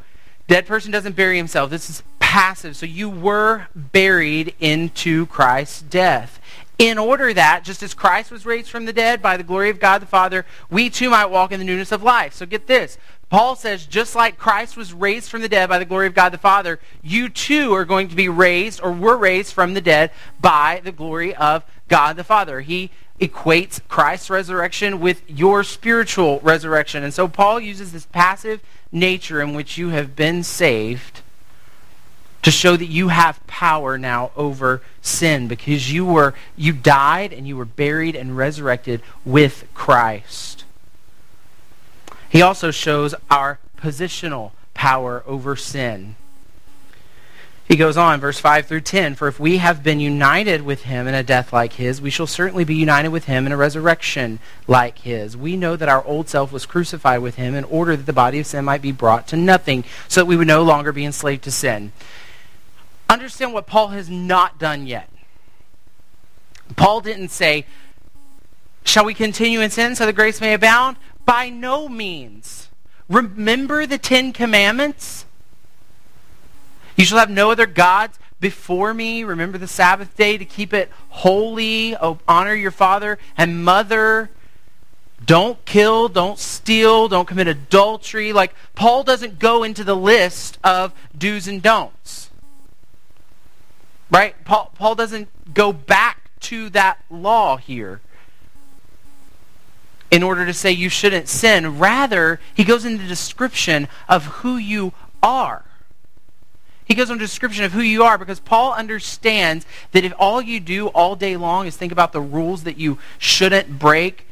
dead 0.49 0.67
person 0.67 0.91
doesn't 0.91 1.17
bury 1.17 1.37
himself. 1.37 1.71
This 1.71 1.91
is 1.91 2.03
passive. 2.19 2.77
So 2.77 2.87
you 2.87 3.09
were 3.09 3.69
buried 3.75 4.55
into 4.59 5.27
Christ's 5.27 5.83
death. 5.83 6.41
In 6.79 6.99
order 6.99 7.33
that, 7.33 7.63
just 7.63 7.83
as 7.85 7.95
Christ 7.95 8.33
was 8.33 8.45
raised 8.45 8.69
from 8.69 8.87
the 8.87 8.93
dead 8.93 9.23
by 9.23 9.37
the 9.37 9.45
glory 9.45 9.71
of 9.71 9.79
God 9.79 10.03
the 10.03 10.07
Father, 10.07 10.45
we 10.69 10.91
too 10.91 11.11
might 11.11 11.27
walk 11.27 11.53
in 11.53 11.61
the 11.61 11.65
newness 11.65 11.93
of 11.93 12.03
life. 12.03 12.35
So 12.35 12.47
get 12.47 12.67
this. 12.67 12.99
Paul 13.31 13.57
says, 13.57 13.87
just 13.87 14.15
like 14.15 14.39
Christ 14.39 14.77
was 14.77 14.93
raised 14.93 15.29
from 15.29 15.43
the 15.43 15.49
dead 15.49 15.69
by 15.69 15.79
the 15.79 15.85
glory 15.85 16.07
of 16.07 16.15
God 16.15 16.31
the 16.31 16.39
Father, 16.39 16.79
you 17.03 17.29
too 17.29 17.75
are 17.75 17.85
going 17.85 18.09
to 18.09 18.17
be 18.17 18.29
raised 18.29 18.81
or 18.83 18.93
were 18.93 19.17
raised 19.17 19.53
from 19.53 19.75
the 19.75 19.81
dead 19.81 20.11
by 20.41 20.81
the 20.85 20.93
glory 20.93 21.35
of 21.35 21.65
God 21.89 22.17
the 22.17 22.25
Father. 22.25 22.61
He 22.61 22.91
equates 23.21 23.81
Christ's 23.89 24.31
resurrection 24.31 25.01
with 25.01 25.23
your 25.29 25.65
spiritual 25.65 26.41
resurrection. 26.41 27.03
And 27.03 27.15
so 27.15 27.29
Paul 27.29 27.61
uses 27.61 27.93
this 27.93 28.07
passive 28.07 28.61
nature 28.93 29.41
in 29.41 29.55
which 29.55 29.79
you 29.79 29.91
have 29.91 30.17
been 30.17 30.43
saved 30.43 31.23
to 32.43 32.51
show 32.51 32.77
that 32.77 32.87
you 32.87 33.09
have 33.09 33.45
power 33.47 33.97
now 33.97 34.31
over 34.37 34.83
sin 35.01 35.49
because 35.49 35.91
you 35.91 36.05
were 36.05 36.35
you 36.57 36.73
died 36.73 37.33
and 37.33 37.49
you 37.49 37.57
were 37.57 37.65
buried 37.65 38.15
and 38.15 38.37
resurrected 38.37 39.01
with 39.25 39.65
Christ. 39.73 40.64
He 42.35 42.43
also 42.43 42.73
shows 42.73 43.15
our 43.31 43.61
positional 43.79 44.51
power 44.75 45.23
over 45.25 45.55
sin. 45.55 46.17
He 47.69 47.77
goes 47.77 47.97
on, 47.97 48.19
verse 48.19 48.41
5 48.41 48.67
through 48.67 48.81
10 48.81 49.15
For 49.15 49.29
if 49.29 49.39
we 49.39 49.59
have 49.59 49.85
been 49.85 50.01
united 50.01 50.63
with 50.63 50.83
him 50.83 51.07
in 51.07 51.15
a 51.15 51.23
death 51.23 51.53
like 51.53 51.75
his, 51.75 52.01
we 52.01 52.11
shall 52.11 52.27
certainly 52.27 52.65
be 52.65 52.75
united 52.75 53.11
with 53.11 53.27
him 53.27 53.47
in 53.47 53.53
a 53.53 53.57
resurrection 53.57 54.41
like 54.67 54.99
his. 54.99 55.37
We 55.37 55.57
know 55.57 55.77
that 55.77 55.89
our 55.89 56.05
old 56.05 56.29
self 56.29 56.51
was 56.51 56.67
crucified 56.67 57.23
with 57.23 57.37
him 57.37 57.55
in 57.55 57.63
order 57.63 57.97
that 57.97 58.07
the 58.07 58.13
body 58.13 58.41
of 58.41 58.49
sin 58.49 58.65
might 58.65 58.83
be 58.83 58.91
brought 58.91 59.29
to 59.29 59.37
nothing, 59.37 59.85
so 60.09 60.21
that 60.21 60.27
we 60.27 60.37
would 60.37 60.49
no 60.49 60.65
longer 60.65 60.91
be 60.91 61.05
enslaved 61.05 61.45
to 61.45 61.53
sin. 61.53 61.93
Understand 63.09 63.55
what 63.55 63.69
Paul 63.69 63.89
has 63.89 64.11
not 64.11 64.59
done 64.59 64.89
yet. 64.89 65.09
Paul 66.75 67.01
didn't 67.01 67.29
say, 67.29 67.65
Shall 68.83 69.05
we 69.05 69.15
continue 69.15 69.61
in 69.61 69.71
sin 69.71 69.95
so 69.95 70.05
that 70.05 70.15
grace 70.15 70.41
may 70.41 70.53
abound? 70.53 70.97
By 71.25 71.49
no 71.49 71.89
means. 71.89 72.69
Remember 73.09 73.87
the 73.87 73.99
Ten 73.99 74.33
Commandments? 74.33 75.27
You 76.97 77.05
shall 77.05 77.19
have 77.19 77.31
no 77.31 77.51
other 77.51 77.67
gods 77.67 78.19
before 78.41 78.95
me. 78.95 79.25
Remember 79.25 79.59
the 79.59 79.67
Sabbath 79.67 80.17
day 80.17 80.39
to 80.39 80.45
keep 80.45 80.73
it 80.73 80.91
holy. 81.09 81.97
Oh, 81.97 82.19
honor 82.29 82.55
your 82.55 82.71
father 82.71 83.19
and 83.37 83.65
mother. 83.65 84.31
Don't 85.25 85.65
kill, 85.65 86.09
don't 86.09 86.39
steal, 86.39 87.09
don't 87.09 87.27
commit 87.27 87.49
adultery. 87.49 88.33
Like, 88.33 88.55
Paul 88.75 89.03
doesn't 89.03 89.39
go 89.39 89.63
into 89.63 89.83
the 89.83 89.97
list 89.97 90.59
of 90.63 90.93
do's 91.17 91.49
and 91.49 91.63
don'ts. 91.63 92.31
Right? 94.11 94.35
Paul, 94.45 94.71
Paul 94.75 94.95
doesn't 94.95 95.55
go 95.55 95.73
back 95.73 96.31
to 96.41 96.69
that 96.71 96.99
law 97.11 97.57
here 97.57 98.01
in 100.15 100.23
order 100.23 100.47
to 100.47 100.55
say 100.55 100.71
you 100.71 100.89
shouldn't 100.89 101.27
sin. 101.27 101.77
Rather, 101.77 102.39
he 102.55 102.63
goes 102.63 102.85
into 102.85 103.05
description 103.05 103.89
of 104.09 104.25
who 104.27 104.57
you 104.57 104.93
are. 105.25 105.65
He 106.85 106.95
goes 106.95 107.11
into 107.11 107.25
description 107.25 107.65
of 107.65 107.73
who 107.73 107.81
you 107.81 108.05
are 108.05 108.17
because 108.17 108.39
Paul 108.39 108.75
understands 108.75 109.67
that 109.91 110.05
if 110.05 110.13
all 110.17 110.41
you 110.41 110.61
do 110.61 110.87
all 110.87 111.17
day 111.17 111.37
long 111.37 111.67
is 111.67 111.77
think 111.77 111.91
about 111.91 112.13
the 112.13 112.21
rules 112.21 112.63
that 112.63 112.79
you 112.79 112.97
shouldn't 113.19 113.81
break, 113.81 114.29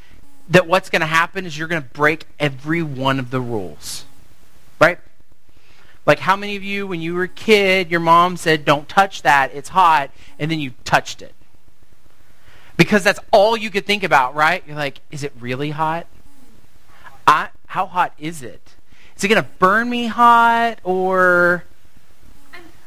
that 0.50 0.68
what's 0.68 0.88
going 0.88 1.00
to 1.00 1.06
happen 1.06 1.46
is 1.46 1.58
you're 1.58 1.66
going 1.66 1.82
to 1.82 1.88
break 1.88 2.26
every 2.38 2.84
one 2.84 3.18
of 3.18 3.32
the 3.32 3.40
rules. 3.40 4.04
Right? 4.80 5.00
Like 6.06 6.20
how 6.20 6.36
many 6.36 6.54
of 6.54 6.62
you, 6.62 6.86
when 6.86 7.00
you 7.00 7.14
were 7.14 7.24
a 7.24 7.28
kid, 7.28 7.90
your 7.90 7.98
mom 7.98 8.36
said, 8.36 8.64
don't 8.64 8.88
touch 8.88 9.22
that, 9.22 9.52
it's 9.52 9.70
hot, 9.70 10.12
and 10.38 10.48
then 10.48 10.60
you 10.60 10.74
touched 10.84 11.22
it? 11.22 11.34
Because 12.82 13.04
that's 13.04 13.20
all 13.30 13.56
you 13.56 13.70
could 13.70 13.86
think 13.86 14.02
about, 14.02 14.34
right? 14.34 14.64
You're 14.66 14.74
like, 14.74 14.98
is 15.12 15.22
it 15.22 15.32
really 15.38 15.70
hot? 15.70 16.08
I, 17.28 17.50
how 17.66 17.86
hot 17.86 18.12
is 18.18 18.42
it? 18.42 18.74
Is 19.16 19.22
it 19.22 19.28
going 19.28 19.40
to 19.40 19.48
burn 19.60 19.88
me 19.88 20.08
hot 20.08 20.80
or 20.82 21.62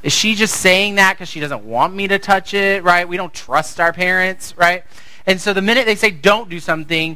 is 0.04 0.12
she 0.12 0.36
just 0.36 0.56
saying 0.56 0.96
that 0.96 1.14
because 1.14 1.30
she 1.30 1.40
doesn't 1.40 1.64
want 1.64 1.96
me 1.96 2.10
to 2.10 2.20
touch 2.20 2.54
it, 2.54 2.84
right? 2.84 3.08
We 3.08 3.16
don't 3.16 3.34
trust 3.34 3.80
our 3.80 3.94
parents, 3.94 4.54
right? 4.58 4.84
And 5.26 5.40
so 5.40 5.54
the 5.54 5.62
minute 5.62 5.86
they 5.86 5.96
say 5.96 6.12
don't 6.12 6.50
do 6.50 6.60
something, 6.60 7.16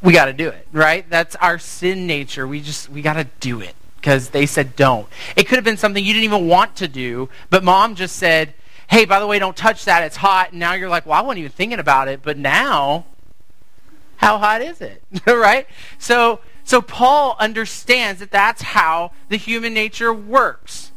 we 0.00 0.12
got 0.12 0.26
to 0.26 0.32
do 0.32 0.50
it, 0.50 0.68
right? 0.70 1.04
That's 1.10 1.34
our 1.36 1.58
sin 1.58 2.06
nature. 2.06 2.46
We 2.46 2.60
just, 2.60 2.88
we 2.88 3.02
got 3.02 3.14
to 3.14 3.24
do 3.40 3.60
it. 3.60 3.74
because 4.00 4.30
they 4.30 4.46
said 4.46 4.76
don't. 4.76 5.06
It 5.36 5.46
could 5.46 5.56
have 5.56 5.64
been 5.64 5.76
something 5.76 6.02
you 6.02 6.12
didn't 6.12 6.24
even 6.24 6.48
want 6.48 6.76
to 6.76 6.88
do, 6.88 7.28
but 7.50 7.62
mom 7.62 7.94
just 7.94 8.16
said, 8.16 8.54
hey, 8.90 9.04
by 9.04 9.20
the 9.20 9.26
way, 9.26 9.38
don't 9.38 9.56
touch 9.56 9.84
that. 9.84 10.02
It's 10.02 10.16
hot. 10.16 10.50
And 10.50 10.58
now 10.58 10.74
you're 10.74 10.88
like, 10.88 11.06
well, 11.06 11.18
I 11.18 11.22
wasn't 11.22 11.38
even 11.38 11.52
thinking 11.52 11.78
about 11.78 12.08
it, 12.08 12.20
but 12.22 12.36
now, 12.36 13.06
how 14.16 14.38
hot 14.38 14.60
is 14.60 14.80
it? 14.80 15.02
right? 15.26 15.66
So, 15.98 16.40
so 16.64 16.82
Paul 16.82 17.36
understands 17.38 18.20
that 18.20 18.32
that's 18.32 18.62
how 18.62 19.12
the 19.28 19.36
human 19.36 19.72
nature 19.72 20.12
works. 20.12 20.90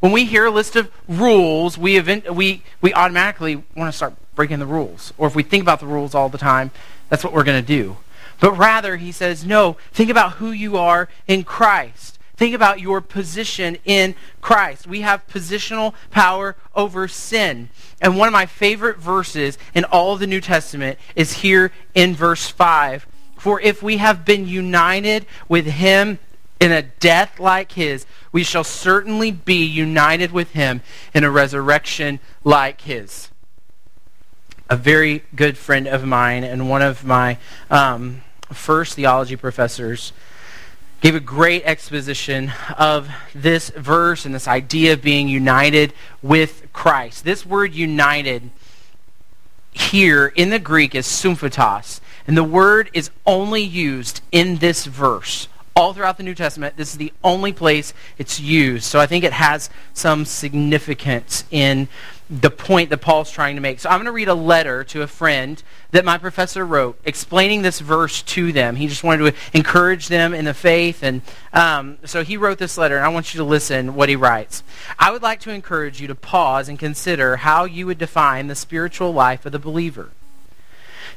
When 0.00 0.12
we 0.12 0.26
hear 0.26 0.46
a 0.46 0.50
list 0.50 0.76
of 0.76 0.90
rules, 1.08 1.76
we, 1.76 1.96
event, 1.96 2.34
we, 2.34 2.62
we 2.80 2.92
automatically 2.94 3.56
want 3.74 3.90
to 3.90 3.96
start 3.96 4.14
breaking 4.34 4.58
the 4.58 4.66
rules. 4.66 5.12
Or 5.18 5.26
if 5.26 5.34
we 5.34 5.42
think 5.42 5.62
about 5.62 5.80
the 5.80 5.86
rules 5.86 6.14
all 6.14 6.28
the 6.28 6.38
time, 6.38 6.70
that's 7.08 7.24
what 7.24 7.32
we're 7.32 7.44
going 7.44 7.62
to 7.62 7.66
do. 7.66 7.96
But 8.38 8.52
rather, 8.52 8.96
he 8.96 9.12
says, 9.12 9.44
no, 9.44 9.76
think 9.92 10.10
about 10.10 10.32
who 10.34 10.50
you 10.50 10.76
are 10.76 11.08
in 11.26 11.44
Christ. 11.44 12.18
Think 12.40 12.54
about 12.54 12.80
your 12.80 13.02
position 13.02 13.76
in 13.84 14.14
Christ. 14.40 14.86
We 14.86 15.02
have 15.02 15.28
positional 15.28 15.92
power 16.10 16.56
over 16.74 17.06
sin. 17.06 17.68
And 18.00 18.16
one 18.16 18.28
of 18.28 18.32
my 18.32 18.46
favorite 18.46 18.96
verses 18.96 19.58
in 19.74 19.84
all 19.84 20.14
of 20.14 20.20
the 20.20 20.26
New 20.26 20.40
Testament 20.40 20.98
is 21.14 21.34
here 21.34 21.70
in 21.94 22.14
verse 22.14 22.46
5. 22.46 23.06
For 23.36 23.60
if 23.60 23.82
we 23.82 23.98
have 23.98 24.24
been 24.24 24.48
united 24.48 25.26
with 25.50 25.66
him 25.66 26.18
in 26.58 26.72
a 26.72 26.80
death 26.80 27.38
like 27.38 27.72
his, 27.72 28.06
we 28.32 28.42
shall 28.42 28.64
certainly 28.64 29.30
be 29.30 29.62
united 29.62 30.32
with 30.32 30.52
him 30.52 30.80
in 31.12 31.24
a 31.24 31.30
resurrection 31.30 32.20
like 32.42 32.80
his. 32.80 33.28
A 34.70 34.76
very 34.76 35.24
good 35.36 35.58
friend 35.58 35.86
of 35.86 36.06
mine 36.06 36.44
and 36.44 36.70
one 36.70 36.80
of 36.80 37.04
my 37.04 37.36
um, 37.70 38.22
first 38.50 38.94
theology 38.94 39.36
professors 39.36 40.14
gave 41.00 41.14
a 41.14 41.20
great 41.20 41.62
exposition 41.64 42.52
of 42.76 43.08
this 43.34 43.70
verse 43.70 44.26
and 44.26 44.34
this 44.34 44.46
idea 44.46 44.92
of 44.92 45.02
being 45.02 45.28
united 45.28 45.94
with 46.22 46.66
Christ. 46.72 47.24
This 47.24 47.46
word 47.46 47.74
united 47.74 48.50
here 49.72 50.26
in 50.26 50.50
the 50.50 50.58
Greek 50.58 50.94
is 50.94 51.06
symphytos, 51.06 52.00
and 52.26 52.36
the 52.36 52.44
word 52.44 52.90
is 52.92 53.10
only 53.26 53.62
used 53.62 54.20
in 54.30 54.56
this 54.56 54.84
verse. 54.84 55.48
All 55.74 55.94
throughout 55.94 56.18
the 56.18 56.22
New 56.22 56.34
Testament, 56.34 56.76
this 56.76 56.90
is 56.92 56.98
the 56.98 57.12
only 57.24 57.52
place 57.52 57.94
it's 58.18 58.38
used. 58.38 58.84
So 58.84 59.00
I 59.00 59.06
think 59.06 59.24
it 59.24 59.32
has 59.32 59.70
some 59.94 60.26
significance 60.26 61.44
in 61.50 61.88
the 62.30 62.50
point 62.50 62.90
that 62.90 62.98
Paul's 62.98 63.30
trying 63.30 63.56
to 63.56 63.60
make. 63.60 63.80
So 63.80 63.90
I'm 63.90 63.96
going 63.96 64.06
to 64.06 64.12
read 64.12 64.28
a 64.28 64.34
letter 64.34 64.84
to 64.84 65.02
a 65.02 65.08
friend 65.08 65.60
that 65.90 66.04
my 66.04 66.16
professor 66.16 66.64
wrote 66.64 66.96
explaining 67.04 67.62
this 67.62 67.80
verse 67.80 68.22
to 68.22 68.52
them. 68.52 68.76
He 68.76 68.86
just 68.86 69.02
wanted 69.02 69.32
to 69.32 69.40
encourage 69.52 70.06
them 70.06 70.32
in 70.32 70.44
the 70.44 70.54
faith. 70.54 71.02
And 71.02 71.22
um, 71.52 71.98
so 72.04 72.22
he 72.22 72.36
wrote 72.36 72.58
this 72.58 72.78
letter, 72.78 72.96
and 72.96 73.04
I 73.04 73.08
want 73.08 73.34
you 73.34 73.38
to 73.38 73.44
listen 73.44 73.96
what 73.96 74.08
he 74.08 74.14
writes. 74.14 74.62
I 74.96 75.10
would 75.10 75.22
like 75.22 75.40
to 75.40 75.50
encourage 75.50 76.00
you 76.00 76.06
to 76.06 76.14
pause 76.14 76.68
and 76.68 76.78
consider 76.78 77.38
how 77.38 77.64
you 77.64 77.86
would 77.86 77.98
define 77.98 78.46
the 78.46 78.54
spiritual 78.54 79.12
life 79.12 79.44
of 79.44 79.50
the 79.50 79.58
believer. 79.58 80.10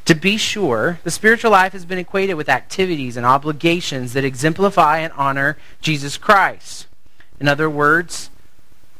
To 0.05 0.15
be 0.15 0.35
sure, 0.35 0.99
the 1.03 1.11
spiritual 1.11 1.51
life 1.51 1.73
has 1.73 1.85
been 1.85 1.99
equated 1.99 2.37
with 2.37 2.49
activities 2.49 3.15
and 3.15 3.25
obligations 3.25 4.13
that 4.13 4.25
exemplify 4.25 4.97
and 4.97 5.13
honor 5.13 5.57
Jesus 5.79 6.17
Christ. 6.17 6.87
In 7.39 7.47
other 7.47 7.69
words, 7.69 8.31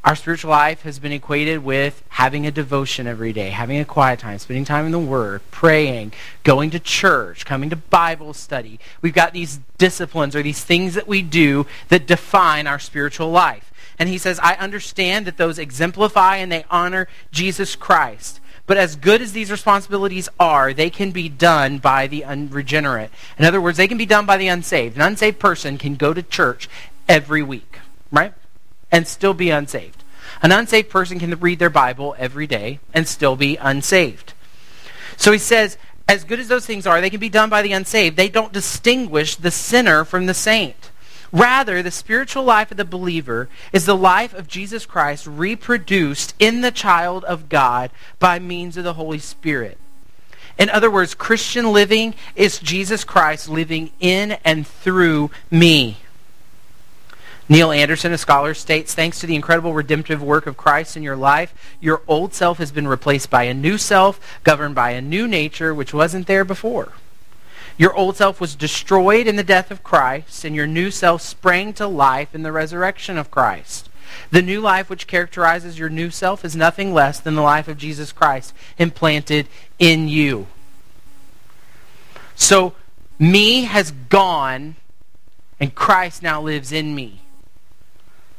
our 0.03 0.15
spiritual 0.15 0.51
life 0.51 0.81
has 0.81 0.99
been 0.99 1.13
equated 1.13 1.63
with 1.63 2.03
having 2.09 2.45
a 2.45 2.51
devotion 2.51 3.07
every 3.07 3.31
day, 3.31 3.51
having 3.51 3.79
a 3.79 3.85
quiet 3.85 4.19
time, 4.19 4.37
spending 4.37 4.65
time 4.65 4.85
in 4.85 4.91
the 4.91 4.99
Word, 4.99 5.41
praying, 5.49 6.11
going 6.43 6.69
to 6.71 6.79
church, 6.79 7.45
coming 7.45 7.69
to 7.69 7.77
Bible 7.77 8.33
study. 8.33 8.79
We've 9.01 9.13
got 9.13 9.31
these 9.31 9.61
disciplines 9.77 10.35
or 10.35 10.43
these 10.43 10.63
things 10.63 10.95
that 10.95 11.07
we 11.07 11.21
do 11.21 11.65
that 11.87 12.05
define 12.05 12.67
our 12.67 12.79
spiritual 12.79 13.31
life. 13.31 13.71
And 13.97 14.09
he 14.09 14.17
says, 14.17 14.39
I 14.43 14.55
understand 14.55 15.25
that 15.25 15.37
those 15.37 15.57
exemplify 15.57 16.37
and 16.37 16.51
they 16.51 16.65
honor 16.69 17.07
Jesus 17.31 17.75
Christ. 17.75 18.41
But 18.65 18.77
as 18.77 18.95
good 18.95 19.21
as 19.21 19.31
these 19.31 19.51
responsibilities 19.51 20.27
are, 20.39 20.73
they 20.73 20.89
can 20.89 21.11
be 21.11 21.29
done 21.29 21.77
by 21.77 22.07
the 22.07 22.25
unregenerate. 22.25 23.11
In 23.37 23.45
other 23.45 23.61
words, 23.61 23.77
they 23.77 23.87
can 23.87 23.97
be 23.97 24.05
done 24.05 24.25
by 24.25 24.37
the 24.37 24.47
unsaved. 24.47 24.95
An 24.95 25.01
unsaved 25.01 25.39
person 25.39 25.77
can 25.77 25.95
go 25.95 26.13
to 26.13 26.23
church 26.23 26.67
every 27.07 27.43
week, 27.43 27.79
right? 28.11 28.33
And 28.93 29.07
still 29.07 29.33
be 29.33 29.49
unsaved. 29.49 30.03
An 30.41 30.51
unsaved 30.51 30.89
person 30.89 31.19
can 31.19 31.37
read 31.39 31.59
their 31.59 31.69
Bible 31.69 32.15
every 32.17 32.47
day 32.47 32.79
and 32.93 33.07
still 33.07 33.35
be 33.35 33.57
unsaved. 33.57 34.33
So 35.17 35.31
he 35.31 35.39
says, 35.39 35.77
as 36.07 36.23
good 36.23 36.39
as 36.39 36.47
those 36.47 36.65
things 36.65 36.85
are, 36.85 37.01
they 37.01 37.09
can 37.09 37.19
be 37.19 37.29
done 37.29 37.49
by 37.49 37.61
the 37.61 37.73
unsaved. 37.73 38.17
They 38.17 38.29
don't 38.29 38.53
distinguish 38.53 39.35
the 39.35 39.51
sinner 39.51 40.05
from 40.05 40.27
the 40.27 40.33
saint. 40.33 40.91
Rather, 41.31 41.81
the 41.81 41.91
spiritual 41.91 42.43
life 42.43 42.69
of 42.69 42.77
the 42.77 42.85
believer 42.85 43.49
is 43.71 43.85
the 43.87 43.95
life 43.95 44.35
of 44.35 44.47
Jesus 44.47 44.85
Christ 44.85 45.25
reproduced 45.25 46.35
in 46.37 46.61
the 46.61 46.71
child 46.71 47.23
of 47.23 47.49
God 47.49 47.89
by 48.19 48.37
means 48.37 48.77
of 48.77 48.83
the 48.83 48.93
Holy 48.93 49.17
Spirit. 49.17 49.79
In 50.59 50.69
other 50.69 50.91
words, 50.91 51.15
Christian 51.15 51.73
living 51.73 52.13
is 52.35 52.59
Jesus 52.59 53.03
Christ 53.03 53.49
living 53.49 53.89
in 53.99 54.33
and 54.45 54.67
through 54.67 55.31
me. 55.49 55.97
Neil 57.49 57.71
Anderson, 57.71 58.13
a 58.13 58.17
scholar, 58.17 58.53
states 58.53 58.93
Thanks 58.93 59.19
to 59.19 59.27
the 59.27 59.35
incredible 59.35 59.73
redemptive 59.73 60.23
work 60.23 60.47
of 60.47 60.55
Christ 60.55 60.95
in 60.95 61.03
your 61.03 61.17
life, 61.17 61.53
your 61.81 62.01
old 62.07 62.33
self 62.33 62.57
has 62.57 62.71
been 62.71 62.87
replaced 62.87 63.29
by 63.29 63.43
a 63.43 63.53
new 63.53 63.77
self, 63.77 64.39
governed 64.43 64.75
by 64.75 64.91
a 64.91 65.01
new 65.01 65.27
nature 65.27 65.73
which 65.73 65.93
wasn't 65.93 66.27
there 66.27 66.45
before. 66.45 66.93
Your 67.77 67.93
old 67.95 68.15
self 68.15 68.39
was 68.39 68.55
destroyed 68.55 69.27
in 69.27 69.35
the 69.35 69.43
death 69.43 69.71
of 69.71 69.83
Christ, 69.83 70.45
and 70.45 70.55
your 70.55 70.67
new 70.67 70.89
self 70.91 71.21
sprang 71.21 71.73
to 71.73 71.87
life 71.87 72.33
in 72.33 72.43
the 72.43 72.51
resurrection 72.51 73.17
of 73.17 73.31
Christ. 73.31 73.89
The 74.31 74.41
new 74.41 74.61
life 74.61 74.89
which 74.89 75.07
characterizes 75.07 75.79
your 75.79 75.89
new 75.89 76.11
self 76.11 76.45
is 76.45 76.55
nothing 76.55 76.93
less 76.93 77.19
than 77.19 77.35
the 77.35 77.41
life 77.41 77.67
of 77.67 77.77
Jesus 77.77 78.11
Christ 78.11 78.53
implanted 78.77 79.47
in 79.79 80.07
you. 80.07 80.47
So, 82.35 82.73
me 83.17 83.63
has 83.63 83.91
gone, 83.91 84.75
and 85.59 85.73
Christ 85.73 86.21
now 86.21 86.41
lives 86.41 86.71
in 86.71 86.93
me. 86.93 87.22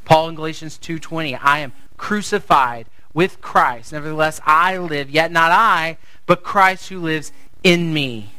Paul 0.04 0.28
in 0.28 0.34
Galatians 0.34 0.78
2:20, 0.78 1.36
I 1.36 1.58
am 1.60 1.72
crucified 1.96 2.86
with 3.12 3.40
Christ. 3.40 3.92
Nevertheless, 3.92 4.40
I 4.44 4.76
live, 4.76 5.08
yet 5.08 5.30
not 5.30 5.50
I, 5.50 5.98
but 6.26 6.42
Christ 6.42 6.88
who 6.88 7.00
lives 7.00 7.32
in 7.62 7.94
me. 7.94 8.32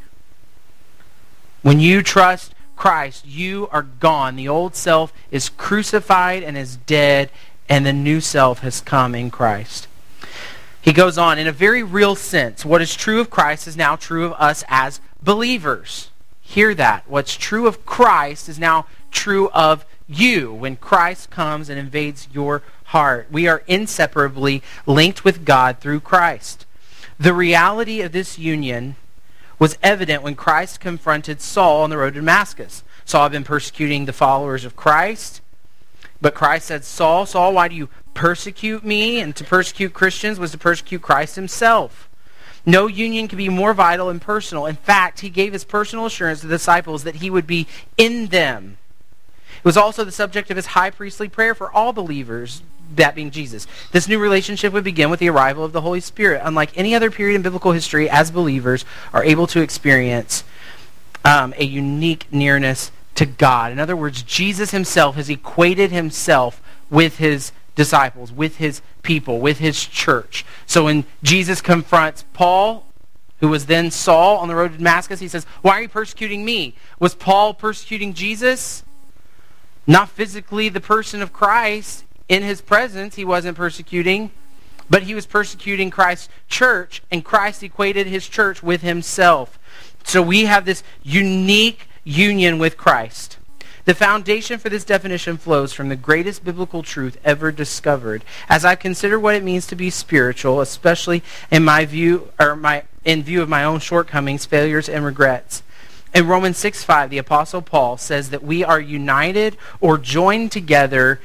When 1.61 1.79
you 1.79 2.03
trust 2.03 2.53
Christ, 2.75 3.25
you 3.25 3.67
are 3.71 3.81
gone. 3.81 4.35
The 4.35 4.47
old 4.47 4.75
self 4.75 5.13
is 5.31 5.49
crucified 5.49 6.43
and 6.43 6.57
is 6.57 6.75
dead, 6.75 7.31
and 7.67 7.85
the 7.85 7.93
new 7.93 8.21
self 8.21 8.59
has 8.59 8.81
come 8.81 9.15
in 9.15 9.31
Christ. 9.31 9.87
He 10.81 10.93
goes 10.93 11.17
on, 11.17 11.39
in 11.39 11.47
a 11.47 11.51
very 11.51 11.81
real 11.81 12.15
sense, 12.15 12.63
what 12.63 12.81
is 12.81 12.93
true 12.93 13.19
of 13.19 13.31
Christ 13.31 13.67
is 13.67 13.75
now 13.75 13.95
true 13.95 14.25
of 14.25 14.33
us 14.33 14.63
as 14.67 14.99
believers. 15.23 16.11
Hear 16.41 16.75
that. 16.75 17.05
What's 17.07 17.35
true 17.35 17.65
of 17.65 17.87
Christ 17.87 18.47
is 18.47 18.59
now 18.59 18.85
true 19.09 19.49
of 19.49 19.83
you 20.07 20.53
when 20.53 20.75
Christ 20.75 21.29
comes 21.29 21.69
and 21.69 21.79
invades 21.79 22.27
your 22.31 22.61
heart. 22.85 23.27
We 23.31 23.47
are 23.47 23.63
inseparably 23.67 24.61
linked 24.85 25.23
with 25.23 25.45
God 25.45 25.79
through 25.79 26.01
Christ. 26.01 26.65
The 27.19 27.33
reality 27.33 28.01
of 28.01 28.11
this 28.11 28.37
union 28.37 28.95
was 29.57 29.77
evident 29.81 30.21
when 30.21 30.35
Christ 30.35 30.79
confronted 30.79 31.41
Saul 31.41 31.83
on 31.83 31.89
the 31.89 31.97
road 31.97 32.13
to 32.13 32.19
Damascus. 32.19 32.83
Saul 33.05 33.23
had 33.23 33.31
been 33.31 33.43
persecuting 33.43 34.05
the 34.05 34.13
followers 34.13 34.65
of 34.65 34.75
Christ, 34.75 35.41
but 36.21 36.35
Christ 36.35 36.67
said, 36.67 36.83
Saul, 36.83 37.25
Saul, 37.25 37.53
why 37.53 37.67
do 37.67 37.75
you 37.75 37.89
persecute 38.13 38.83
me? 38.83 39.19
And 39.21 39.35
to 39.35 39.43
persecute 39.43 39.93
Christians 39.93 40.39
was 40.39 40.51
to 40.51 40.57
persecute 40.57 41.01
Christ 41.01 41.35
himself. 41.35 42.09
No 42.65 42.87
union 42.87 43.27
can 43.27 43.37
be 43.37 43.47
more 43.47 43.73
vital 43.73 44.09
and 44.09 44.21
personal. 44.21 44.65
In 44.65 44.75
fact, 44.75 45.19
he 45.19 45.29
gave 45.29 45.53
his 45.53 45.63
personal 45.63 46.07
assurance 46.07 46.41
to 46.41 46.47
the 46.47 46.55
disciples 46.55 47.03
that 47.03 47.17
he 47.17 47.29
would 47.29 47.45
be 47.45 47.67
in 47.95 48.27
them 48.27 48.77
was 49.65 49.75
also 49.75 50.05
the 50.05 50.11
subject 50.11 50.49
of 50.49 50.55
his 50.55 50.67
high 50.67 50.91
priestly 50.91 51.27
prayer 51.27 51.53
for 51.55 51.69
all 51.71 51.91
believers, 51.91 52.61
that 52.95 53.15
being 53.15 53.31
Jesus. 53.31 53.65
This 53.91 54.07
new 54.07 54.19
relationship 54.19 54.71
would 54.71 54.83
begin 54.83 55.09
with 55.09 55.19
the 55.19 55.29
arrival 55.29 55.65
of 55.65 55.73
the 55.73 55.81
Holy 55.81 55.99
Spirit. 55.99 56.41
Unlike 56.45 56.77
any 56.77 56.93
other 56.95 57.09
period 57.09 57.35
in 57.35 57.41
biblical 57.41 57.71
history, 57.71 58.07
as 58.07 58.29
believers 58.29 58.85
are 59.11 59.23
able 59.23 59.47
to 59.47 59.61
experience 59.61 60.43
um, 61.25 61.53
a 61.57 61.65
unique 61.65 62.27
nearness 62.31 62.91
to 63.15 63.25
God. 63.25 63.71
In 63.71 63.79
other 63.79 63.95
words, 63.95 64.21
Jesus 64.21 64.69
himself 64.71 65.15
has 65.15 65.29
equated 65.29 65.91
himself 65.91 66.61
with 66.91 67.17
his 67.17 67.51
disciples, 67.73 68.31
with 68.31 68.57
his 68.57 68.81
people, 69.01 69.39
with 69.39 69.57
his 69.57 69.83
church. 69.83 70.45
So 70.67 70.85
when 70.85 71.05
Jesus 71.23 71.59
confronts 71.59 72.23
Paul, 72.33 72.85
who 73.39 73.47
was 73.49 73.65
then 73.65 73.89
Saul 73.89 74.37
on 74.37 74.47
the 74.47 74.55
road 74.55 74.73
to 74.73 74.77
Damascus, 74.77 75.19
he 75.19 75.27
says, 75.27 75.45
Why 75.63 75.71
are 75.71 75.81
you 75.81 75.89
persecuting 75.89 76.45
me? 76.45 76.75
Was 76.99 77.15
Paul 77.15 77.53
persecuting 77.53 78.13
Jesus? 78.13 78.83
Not 79.87 80.09
physically 80.09 80.69
the 80.69 80.81
person 80.81 81.21
of 81.21 81.33
Christ. 81.33 82.03
In 82.27 82.43
his 82.43 82.61
presence, 82.61 83.15
he 83.15 83.25
wasn't 83.25 83.57
persecuting, 83.57 84.31
but 84.89 85.03
he 85.03 85.13
was 85.13 85.25
persecuting 85.25 85.91
Christ's 85.91 86.29
church, 86.47 87.03
and 87.11 87.23
Christ 87.23 87.61
equated 87.61 88.07
his 88.07 88.27
church 88.27 88.63
with 88.63 88.81
himself. 88.81 89.59
So 90.03 90.21
we 90.21 90.45
have 90.45 90.65
this 90.65 90.83
unique 91.03 91.87
union 92.03 92.57
with 92.57 92.77
Christ. 92.77 93.37
The 93.85 93.93
foundation 93.93 94.57
for 94.57 94.69
this 94.69 94.83
definition 94.83 95.37
flows 95.37 95.71
from 95.71 95.89
the 95.89 95.95
greatest 95.95 96.43
biblical 96.43 96.81
truth 96.81 97.19
ever 97.23 97.51
discovered. 97.51 98.25
As 98.49 98.65
I 98.65 98.73
consider 98.73 99.19
what 99.19 99.35
it 99.35 99.43
means 99.43 99.67
to 99.67 99.75
be 99.75 99.91
spiritual, 99.91 100.59
especially 100.59 101.21
in 101.51 101.63
my 101.63 101.85
view 101.85 102.31
or 102.39 102.55
my 102.55 102.83
in 103.03 103.21
view 103.21 103.43
of 103.43 103.49
my 103.49 103.63
own 103.63 103.79
shortcomings, 103.79 104.47
failures, 104.47 104.89
and 104.89 105.05
regrets. 105.05 105.61
In 106.15 106.27
Romans 106.27 106.57
6 106.57 106.81
5, 106.81 107.09
the 107.09 107.17
Apostle 107.17 107.61
Paul 107.61 107.97
says 107.97 108.29
that 108.29 108.41
we 108.41 108.63
are 108.63 108.79
united 108.79 109.57
or 109.81 109.97
joined 109.97 110.49
together 110.49 111.19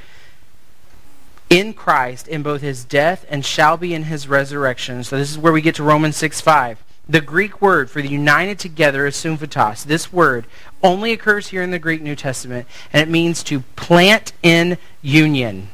in 1.48 1.72
Christ 1.74 2.26
in 2.26 2.42
both 2.42 2.60
his 2.60 2.84
death 2.84 3.24
and 3.30 3.46
shall 3.46 3.76
be 3.76 3.94
in 3.94 4.04
his 4.04 4.26
resurrection. 4.26 5.04
So 5.04 5.16
this 5.16 5.30
is 5.30 5.38
where 5.38 5.52
we 5.52 5.60
get 5.62 5.76
to 5.76 5.84
Romans 5.84 6.16
6 6.16 6.40
5. 6.40 6.82
The 7.08 7.20
Greek 7.20 7.62
word 7.62 7.88
for 7.88 8.02
the 8.02 8.08
united 8.08 8.58
together 8.58 9.06
is 9.06 9.14
symphytos. 9.14 9.84
This 9.84 10.12
word 10.12 10.46
only 10.82 11.12
occurs 11.12 11.48
here 11.48 11.62
in 11.62 11.70
the 11.70 11.78
Greek 11.78 12.02
New 12.02 12.16
Testament, 12.16 12.66
and 12.92 13.00
it 13.00 13.08
means 13.08 13.44
to 13.44 13.60
plant 13.76 14.32
in 14.42 14.76
union. 15.02 15.68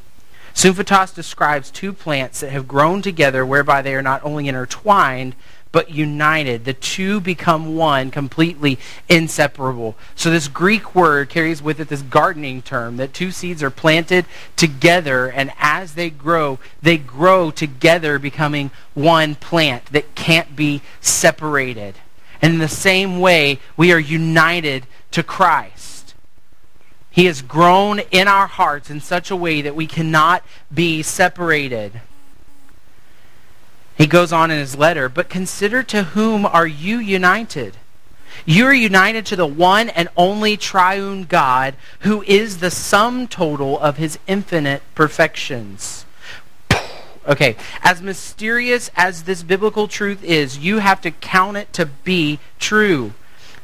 Symphytos 0.54 1.14
describes 1.14 1.70
two 1.70 1.94
plants 1.94 2.40
that 2.40 2.50
have 2.50 2.68
grown 2.68 3.00
together 3.00 3.46
whereby 3.46 3.80
they 3.80 3.94
are 3.94 4.02
not 4.02 4.24
only 4.24 4.48
intertwined, 4.48 5.34
but 5.72 5.90
united. 5.90 6.64
The 6.64 6.72
two 6.72 7.20
become 7.20 7.76
one, 7.76 8.10
completely 8.10 8.78
inseparable. 9.08 9.96
So 10.14 10.30
this 10.30 10.48
Greek 10.48 10.94
word 10.94 11.28
carries 11.28 11.62
with 11.62 11.80
it 11.80 11.88
this 11.88 12.02
gardening 12.02 12.62
term 12.62 12.96
that 12.96 13.12
two 13.12 13.30
seeds 13.30 13.62
are 13.62 13.70
planted 13.70 14.24
together, 14.56 15.28
and 15.28 15.52
as 15.58 15.94
they 15.94 16.10
grow, 16.10 16.58
they 16.80 16.96
grow 16.96 17.50
together, 17.50 18.18
becoming 18.18 18.70
one 18.94 19.34
plant 19.34 19.86
that 19.86 20.14
can't 20.14 20.56
be 20.56 20.82
separated. 21.00 21.96
And 22.40 22.54
in 22.54 22.58
the 22.58 22.68
same 22.68 23.20
way, 23.20 23.58
we 23.76 23.92
are 23.92 23.98
united 23.98 24.86
to 25.10 25.22
Christ. 25.22 26.14
He 27.10 27.24
has 27.24 27.40
grown 27.40 28.00
in 28.10 28.28
our 28.28 28.46
hearts 28.46 28.90
in 28.90 29.00
such 29.00 29.30
a 29.30 29.36
way 29.36 29.62
that 29.62 29.74
we 29.74 29.86
cannot 29.86 30.44
be 30.72 31.02
separated. 31.02 32.02
He 34.06 34.08
goes 34.08 34.32
on 34.32 34.52
in 34.52 34.60
his 34.60 34.76
letter, 34.76 35.08
but 35.08 35.28
consider 35.28 35.82
to 35.82 36.04
whom 36.04 36.46
are 36.46 36.64
you 36.64 36.98
united? 36.98 37.76
You 38.44 38.66
are 38.66 38.72
united 38.72 39.26
to 39.26 39.34
the 39.34 39.48
one 39.48 39.88
and 39.88 40.08
only 40.16 40.56
triune 40.56 41.24
God 41.24 41.74
who 42.02 42.22
is 42.22 42.58
the 42.58 42.70
sum 42.70 43.26
total 43.26 43.76
of 43.80 43.96
his 43.96 44.20
infinite 44.28 44.84
perfections. 44.94 46.04
Okay, 47.26 47.56
as 47.82 48.00
mysterious 48.00 48.92
as 48.94 49.24
this 49.24 49.42
biblical 49.42 49.88
truth 49.88 50.22
is, 50.22 50.58
you 50.58 50.78
have 50.78 51.00
to 51.00 51.10
count 51.10 51.56
it 51.56 51.72
to 51.72 51.86
be 51.86 52.38
true. 52.60 53.12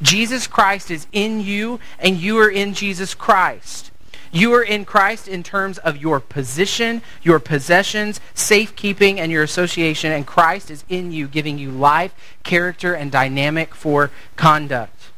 Jesus 0.03 0.49
Christ 0.49 0.91
is 0.91 1.07
in 1.13 1.41
you, 1.41 1.79
and 2.01 2.17
you 2.17 2.37
are 2.41 2.51
in 2.51 2.75
Jesus 2.75 3.15
Christ. 3.15 3.92
You 4.35 4.55
are 4.55 4.63
in 4.63 4.87
Christ 4.87 5.29
in 5.29 5.43
terms 5.43 5.77
of 5.79 5.99
your 5.99 6.19
position, 6.19 7.03
your 7.23 7.39
possessions, 7.39 8.19
safekeeping, 8.33 9.21
and 9.21 9.31
your 9.31 9.43
association, 9.43 10.11
and 10.11 10.27
Christ 10.27 10.71
is 10.71 10.85
in 10.89 11.13
you, 11.13 11.29
giving 11.29 11.59
you 11.59 11.71
life, 11.71 12.15
character, 12.43 12.95
and 12.95 13.13
dynamic 13.13 13.75
for 13.75 14.11
conduct. 14.37 15.11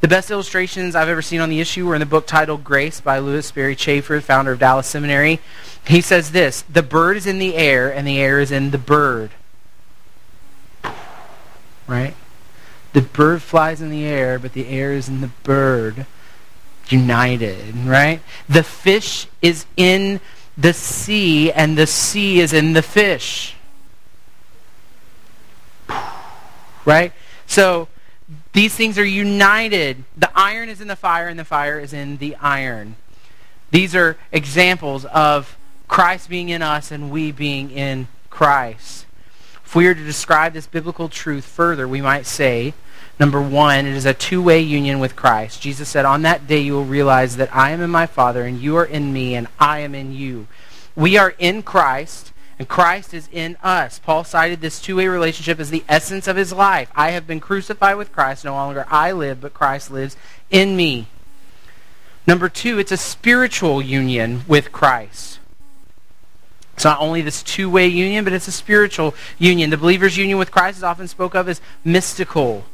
The 0.00 0.08
best 0.08 0.28
illustrations 0.28 0.96
I've 0.96 1.08
ever 1.08 1.22
seen 1.22 1.40
on 1.40 1.50
the 1.50 1.60
issue 1.60 1.86
were 1.86 1.94
in 1.94 2.00
the 2.00 2.06
book 2.06 2.26
titled 2.26 2.64
Grace 2.64 3.00
by 3.00 3.20
Lewis 3.20 3.46
Sperry 3.46 3.76
Chafer, 3.76 4.20
founder 4.20 4.52
of 4.52 4.58
Dallas 4.58 4.88
Seminary. 4.88 5.38
He 5.86 6.00
says 6.00 6.32
this 6.32 6.62
The 6.62 6.82
bird 6.82 7.16
is 7.16 7.26
in 7.26 7.38
the 7.38 7.54
air, 7.54 7.94
and 7.94 8.08
the 8.08 8.18
air 8.18 8.40
is 8.40 8.50
in 8.50 8.72
the 8.72 8.78
bird. 8.78 9.30
Right? 11.86 12.14
The 12.92 13.02
bird 13.02 13.42
flies 13.42 13.80
in 13.80 13.90
the 13.90 14.04
air, 14.04 14.40
but 14.40 14.52
the 14.52 14.66
air 14.66 14.92
is 14.92 15.08
in 15.08 15.20
the 15.20 15.30
bird 15.44 16.06
united, 16.92 17.76
right? 17.76 18.20
The 18.48 18.62
fish 18.62 19.26
is 19.42 19.66
in 19.76 20.20
the 20.56 20.72
sea 20.72 21.50
and 21.52 21.76
the 21.76 21.86
sea 21.86 22.40
is 22.40 22.52
in 22.52 22.72
the 22.72 22.82
fish. 22.82 23.56
Right? 26.86 27.12
So 27.46 27.88
these 28.54 28.74
things 28.74 28.98
are 28.98 29.04
united. 29.04 30.02
The 30.16 30.30
iron 30.34 30.70
is 30.70 30.80
in 30.80 30.88
the 30.88 30.96
fire 30.96 31.28
and 31.28 31.38
the 31.38 31.44
fire 31.44 31.78
is 31.78 31.92
in 31.92 32.16
the 32.16 32.36
iron. 32.36 32.96
These 33.70 33.94
are 33.94 34.16
examples 34.32 35.04
of 35.04 35.58
Christ 35.86 36.30
being 36.30 36.48
in 36.48 36.62
us 36.62 36.90
and 36.90 37.10
we 37.10 37.32
being 37.32 37.70
in 37.70 38.08
Christ. 38.30 39.04
If 39.70 39.76
we 39.76 39.86
were 39.86 39.94
to 39.94 40.04
describe 40.04 40.52
this 40.52 40.66
biblical 40.66 41.08
truth 41.08 41.44
further, 41.44 41.86
we 41.86 42.00
might 42.00 42.26
say 42.26 42.74
Number 43.20 43.40
one, 43.40 43.86
it 43.86 43.94
is 43.94 44.04
a 44.04 44.12
two-way 44.12 44.58
union 44.58 44.98
with 44.98 45.14
Christ. 45.14 45.62
Jesus 45.62 45.88
said, 45.88 46.04
On 46.04 46.22
that 46.22 46.48
day 46.48 46.58
you 46.58 46.72
will 46.72 46.84
realize 46.84 47.36
that 47.36 47.54
I 47.54 47.70
am 47.70 47.80
in 47.80 47.90
my 47.90 48.06
Father, 48.06 48.44
and 48.44 48.60
you 48.60 48.76
are 48.78 48.84
in 48.84 49.12
me, 49.12 49.36
and 49.36 49.46
I 49.60 49.78
am 49.78 49.94
in 49.94 50.12
you. 50.12 50.48
We 50.96 51.18
are 51.18 51.34
in 51.38 51.62
Christ, 51.62 52.32
and 52.58 52.66
Christ 52.66 53.12
is 53.12 53.28
in 53.30 53.56
us. 53.62 54.00
Paul 54.00 54.24
cited 54.24 54.60
this 54.60 54.80
two-way 54.80 55.06
relationship 55.06 55.60
as 55.60 55.68
the 55.68 55.84
essence 55.86 56.26
of 56.26 56.36
his 56.36 56.52
life. 56.52 56.90
I 56.96 57.10
have 57.10 57.26
been 57.26 57.38
crucified 57.40 57.96
with 57.96 58.10
Christ. 58.10 58.44
No 58.44 58.54
longer 58.54 58.86
I 58.88 59.12
live, 59.12 59.42
but 59.42 59.54
Christ 59.54 59.90
lives 59.90 60.16
in 60.50 60.74
me. 60.74 61.06
Number 62.26 62.48
two, 62.48 62.78
it's 62.78 62.90
a 62.90 62.96
spiritual 62.96 63.82
union 63.82 64.42
with 64.48 64.72
Christ. 64.72 65.39
It's 66.80 66.84
not 66.86 67.02
only 67.02 67.20
this 67.20 67.42
two-way 67.42 67.88
union, 67.88 68.24
but 68.24 68.32
it's 68.32 68.48
a 68.48 68.52
spiritual 68.52 69.14
union. 69.38 69.68
The 69.68 69.76
believer's 69.76 70.16
union 70.16 70.38
with 70.38 70.50
Christ 70.50 70.78
is 70.78 70.82
often 70.82 71.08
spoke 71.08 71.34
of 71.34 71.46
as 71.46 71.60
mystical. 71.84 72.64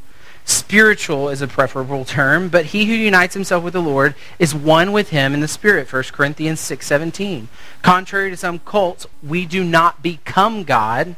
Spiritual 0.45 1.27
is 1.27 1.41
a 1.41 1.47
preferable 1.49 2.05
term, 2.05 2.47
but 2.47 2.67
he 2.67 2.85
who 2.85 2.93
unites 2.93 3.33
himself 3.33 3.65
with 3.65 3.73
the 3.73 3.81
Lord 3.81 4.15
is 4.39 4.55
one 4.55 4.93
with 4.93 5.09
him 5.09 5.33
in 5.33 5.41
the 5.41 5.47
Spirit, 5.49 5.91
1 5.91 6.03
Corinthians 6.13 6.61
6.17. 6.61 7.47
Contrary 7.81 8.29
to 8.29 8.37
some 8.37 8.59
cults, 8.59 9.07
we 9.21 9.45
do 9.45 9.61
not 9.61 10.01
become 10.01 10.63
God. 10.63 11.17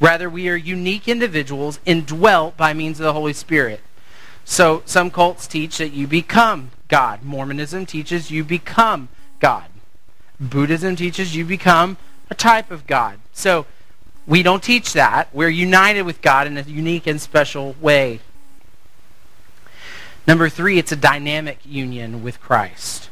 Rather, 0.00 0.28
we 0.28 0.48
are 0.48 0.56
unique 0.56 1.06
individuals 1.06 1.78
indwelt 1.86 2.56
by 2.56 2.72
means 2.72 2.98
of 2.98 3.04
the 3.04 3.12
Holy 3.12 3.32
Spirit. 3.32 3.80
So 4.44 4.82
some 4.86 5.12
cults 5.12 5.46
teach 5.46 5.78
that 5.78 5.92
you 5.92 6.08
become 6.08 6.72
God. 6.88 7.22
Mormonism 7.22 7.86
teaches 7.86 8.28
you 8.28 8.42
become 8.42 9.08
God. 9.38 9.66
Buddhism 10.40 10.96
teaches 10.96 11.36
you 11.36 11.44
become 11.44 11.96
a 12.30 12.34
type 12.34 12.70
of 12.70 12.86
God. 12.86 13.18
So 13.32 13.66
we 14.26 14.42
don't 14.42 14.62
teach 14.62 14.92
that. 14.92 15.28
We're 15.32 15.48
united 15.48 16.02
with 16.02 16.20
God 16.20 16.46
in 16.46 16.58
a 16.58 16.62
unique 16.62 17.06
and 17.06 17.20
special 17.20 17.74
way. 17.80 18.20
Number 20.26 20.48
three, 20.50 20.78
it's 20.78 20.92
a 20.92 20.96
dynamic 20.96 21.58
union 21.64 22.22
with 22.22 22.40
Christ. 22.40 23.08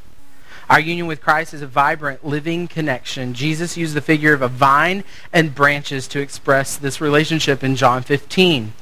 Our 0.68 0.80
union 0.80 1.06
with 1.06 1.22
Christ 1.22 1.54
is 1.54 1.62
a 1.62 1.66
vibrant, 1.66 2.26
living 2.26 2.66
connection. 2.66 3.34
Jesus 3.34 3.76
used 3.76 3.94
the 3.94 4.00
figure 4.00 4.34
of 4.34 4.42
a 4.42 4.48
vine 4.48 5.04
and 5.32 5.54
branches 5.54 6.08
to 6.08 6.20
express 6.20 6.76
this 6.76 7.00
relationship 7.00 7.62
in 7.62 7.76
John 7.76 8.02
15. 8.02 8.72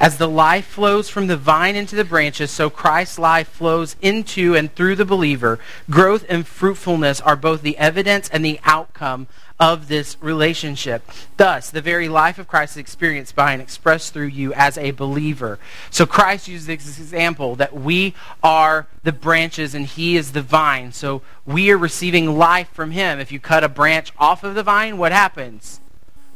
As 0.00 0.18
the 0.18 0.28
life 0.28 0.66
flows 0.66 1.08
from 1.08 1.26
the 1.26 1.36
vine 1.36 1.76
into 1.76 1.96
the 1.96 2.04
branches, 2.04 2.50
so 2.50 2.70
Christ's 2.70 3.18
life 3.18 3.48
flows 3.48 3.96
into 4.00 4.54
and 4.54 4.74
through 4.74 4.96
the 4.96 5.04
believer. 5.04 5.58
Growth 5.90 6.24
and 6.28 6.46
fruitfulness 6.46 7.20
are 7.20 7.36
both 7.36 7.62
the 7.62 7.78
evidence 7.78 8.28
and 8.30 8.44
the 8.44 8.60
outcome 8.64 9.26
of 9.60 9.86
this 9.86 10.16
relationship. 10.20 11.08
Thus, 11.36 11.70
the 11.70 11.80
very 11.80 12.08
life 12.08 12.38
of 12.38 12.48
Christ 12.48 12.72
is 12.72 12.78
experienced 12.78 13.36
by 13.36 13.52
and 13.52 13.62
expressed 13.62 14.12
through 14.12 14.26
you 14.26 14.52
as 14.54 14.76
a 14.76 14.90
believer. 14.90 15.60
So 15.88 16.04
Christ 16.04 16.48
uses 16.48 16.66
this 16.66 16.98
example 16.98 17.54
that 17.56 17.72
we 17.72 18.14
are 18.42 18.88
the 19.04 19.12
branches 19.12 19.72
and 19.74 19.86
he 19.86 20.16
is 20.16 20.32
the 20.32 20.42
vine. 20.42 20.90
So 20.90 21.22
we 21.46 21.70
are 21.70 21.78
receiving 21.78 22.36
life 22.36 22.70
from 22.72 22.90
him. 22.90 23.20
If 23.20 23.30
you 23.30 23.38
cut 23.38 23.62
a 23.62 23.68
branch 23.68 24.12
off 24.18 24.42
of 24.42 24.56
the 24.56 24.64
vine, 24.64 24.98
what 24.98 25.12
happens? 25.12 25.80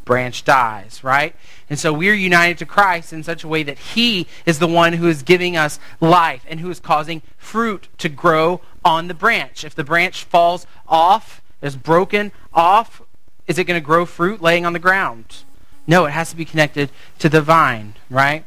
Branch 0.07 0.45
dies, 0.45 1.05
right? 1.05 1.35
And 1.69 1.79
so 1.79 1.93
we 1.93 2.09
are 2.09 2.15
united 2.15 2.59
to 2.59 2.65
Christ 2.67 3.13
in 3.13 3.25
such 3.25 3.45
a 3.45 3.49
way 3.49 3.65
that 3.65 3.77
he 3.77 4.29
is 4.47 4.61
the 4.61 4.69
one 4.69 4.95
who 4.95 5.09
is 5.09 5.23
giving 5.23 5.57
us 5.57 5.81
life 6.01 6.45
and 6.49 6.61
who 6.61 6.71
is 6.71 6.81
causing 6.81 7.21
fruit 7.37 7.89
to 7.99 8.09
grow 8.09 8.63
on 8.85 9.09
the 9.09 9.15
branch. 9.15 9.65
If 9.65 9.75
the 9.75 9.83
branch 9.85 10.23
falls 10.23 10.65
off, 10.89 11.43
is 11.61 11.75
broken 11.75 12.31
off, 12.55 13.03
is 13.49 13.59
it 13.59 13.65
going 13.65 13.81
to 13.81 13.85
grow 13.85 14.07
fruit 14.07 14.41
laying 14.41 14.65
on 14.65 14.73
the 14.73 14.79
ground? 14.79 15.43
No, 15.89 16.07
it 16.07 16.11
has 16.11 16.31
to 16.31 16.37
be 16.37 16.45
connected 16.45 16.91
to 17.19 17.29
the 17.29 17.43
vine, 17.43 17.95
right? 18.09 18.45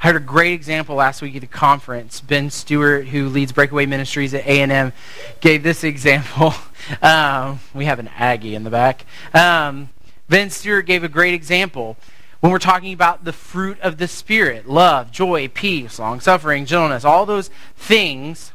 I 0.00 0.08
heard 0.08 0.16
a 0.16 0.20
great 0.20 0.54
example 0.54 0.96
last 0.96 1.22
week 1.22 1.36
at 1.36 1.44
a 1.44 1.46
conference. 1.46 2.20
Ben 2.20 2.50
Stuart, 2.50 3.08
who 3.08 3.28
leads 3.28 3.52
Breakaway 3.52 3.86
Ministries 3.86 4.34
at 4.34 4.44
A&M, 4.44 4.92
gave 5.40 5.62
this 5.62 5.84
example. 5.92 6.52
Um, 7.00 7.60
we 7.74 7.84
have 7.84 8.00
an 8.00 8.08
Aggie 8.08 8.56
in 8.56 8.64
the 8.64 8.70
back. 8.70 9.06
Um, 9.32 9.88
ben 10.28 10.50
Stuart 10.50 10.82
gave 10.82 11.04
a 11.04 11.08
great 11.08 11.34
example 11.34 11.96
when 12.40 12.52
we're 12.52 12.58
talking 12.58 12.92
about 12.92 13.24
the 13.24 13.32
fruit 13.32 13.80
of 13.80 13.98
the 13.98 14.08
Spirit 14.08 14.68
love, 14.68 15.10
joy, 15.10 15.48
peace, 15.48 15.98
long 15.98 16.20
suffering, 16.20 16.66
gentleness, 16.66 17.04
all 17.04 17.26
those 17.26 17.50
things. 17.76 18.52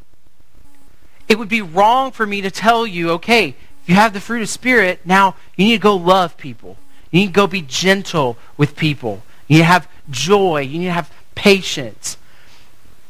It 1.28 1.38
would 1.38 1.48
be 1.48 1.62
wrong 1.62 2.12
for 2.12 2.26
me 2.26 2.40
to 2.40 2.50
tell 2.50 2.86
you, 2.86 3.10
okay, 3.12 3.48
if 3.48 3.88
you 3.88 3.94
have 3.94 4.12
the 4.12 4.20
fruit 4.20 4.42
of 4.42 4.48
Spirit, 4.48 5.00
now 5.04 5.34
you 5.56 5.66
need 5.66 5.76
to 5.76 5.82
go 5.82 5.96
love 5.96 6.36
people. 6.36 6.76
You 7.10 7.20
need 7.20 7.26
to 7.28 7.32
go 7.32 7.46
be 7.46 7.62
gentle 7.62 8.36
with 8.56 8.76
people. 8.76 9.22
You 9.48 9.56
need 9.56 9.62
to 9.62 9.66
have 9.66 9.88
joy. 10.10 10.60
You 10.60 10.78
need 10.78 10.86
to 10.86 10.92
have 10.92 11.12
patience. 11.34 12.16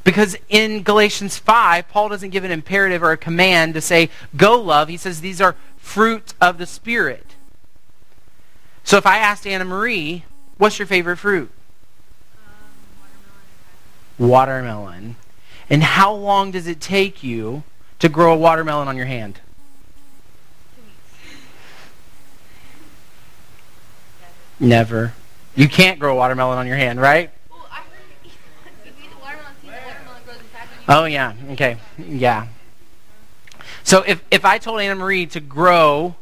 Because 0.04 0.36
in 0.48 0.82
Galatians 0.82 1.38
5, 1.38 1.88
Paul 1.88 2.08
doesn't 2.08 2.30
give 2.30 2.44
an 2.44 2.50
imperative 2.50 3.02
or 3.02 3.12
a 3.12 3.16
command 3.16 3.74
to 3.74 3.80
say, 3.80 4.10
go 4.36 4.60
love. 4.60 4.88
He 4.88 4.96
says 4.96 5.20
these 5.20 5.40
are 5.40 5.54
fruit 5.76 6.34
of 6.40 6.58
the 6.58 6.66
Spirit. 6.66 7.31
So 8.84 8.96
if 8.96 9.06
I 9.06 9.18
asked 9.18 9.46
Anna 9.46 9.64
Marie, 9.64 10.24
what's 10.58 10.78
your 10.78 10.86
favorite 10.86 11.16
fruit? 11.16 11.50
Um, 14.18 14.28
Watermelon. 14.28 15.16
And 15.70 15.82
how 15.82 16.12
long 16.12 16.50
does 16.50 16.66
it 16.66 16.80
take 16.80 17.22
you 17.22 17.62
to 18.00 18.08
grow 18.08 18.32
a 18.34 18.36
watermelon 18.36 18.88
on 18.88 18.96
your 18.96 19.06
hand? 19.06 19.40
Never. 24.60 25.14
You 25.54 25.68
can't 25.68 25.98
grow 25.98 26.12
a 26.12 26.16
watermelon 26.16 26.58
on 26.58 26.66
your 26.66 26.76
hand, 26.76 27.00
right? 27.00 27.30
Well, 27.50 27.66
I 27.70 27.76
heard 27.76 27.84
if 28.24 28.30
you 28.86 29.04
eat 29.04 29.10
the 29.10 29.16
watermelon 29.20 29.54
seed, 29.60 29.70
the 29.70 29.74
watermelon 29.74 30.22
grows 30.24 30.36
in 30.36 30.42
fact. 30.44 30.68
and 30.86 30.88
you- 30.88 30.94
Oh 30.94 31.04
yeah. 31.04 31.34
Okay. 31.52 31.76
Yeah. 31.98 32.46
So 33.84 34.02
if 34.02 34.22
if 34.30 34.44
I 34.44 34.58
told 34.58 34.80
Anna 34.80 34.94
Marie 34.94 35.26
to 35.26 35.40
grow 35.40 36.14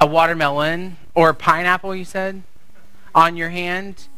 a 0.00 0.06
watermelon 0.06 0.96
or 1.14 1.30
a 1.30 1.34
pineapple, 1.34 1.94
you 1.94 2.04
said, 2.04 2.42
on 3.14 3.36
your 3.36 3.50
hand, 3.50 4.08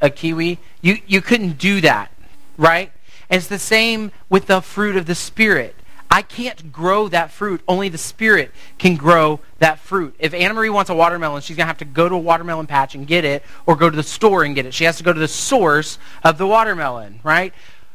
a 0.00 0.10
kiwi, 0.10 0.58
you 0.82 0.98
you 1.06 1.20
couldn't 1.22 1.58
do 1.58 1.80
that, 1.80 2.10
right? 2.58 2.92
And 3.30 3.38
it's 3.38 3.48
the 3.48 3.58
same 3.58 4.12
with 4.28 4.46
the 4.46 4.60
fruit 4.60 4.96
of 4.96 5.06
the 5.06 5.14
spirit. 5.14 5.74
I 6.10 6.22
can't 6.22 6.72
grow 6.72 7.08
that 7.08 7.30
fruit. 7.30 7.60
Only 7.66 7.88
the 7.88 7.98
Spirit 7.98 8.52
can 8.78 8.96
grow 8.96 9.40
that 9.58 9.78
fruit. 9.80 10.14
If 10.18 10.32
Anna 10.34 10.54
Marie 10.54 10.70
wants 10.70 10.88
a 10.88 10.94
watermelon, 10.94 11.42
she's 11.42 11.56
going 11.56 11.64
to 11.64 11.68
have 11.68 11.78
to 11.78 11.84
go 11.84 12.08
to 12.08 12.14
a 12.14 12.18
watermelon 12.18 12.66
patch 12.66 12.94
and 12.94 13.06
get 13.06 13.24
it, 13.24 13.42
or 13.66 13.76
go 13.76 13.90
to 13.90 13.96
the 13.96 14.02
store 14.02 14.44
and 14.44 14.54
get 14.54 14.66
it. 14.66 14.72
She 14.72 14.84
has 14.84 14.96
to 14.98 15.02
go 15.02 15.12
to 15.12 15.18
the 15.18 15.28
source 15.28 15.98
of 16.22 16.38
the 16.38 16.46
watermelon, 16.46 17.20
right? 17.22 17.52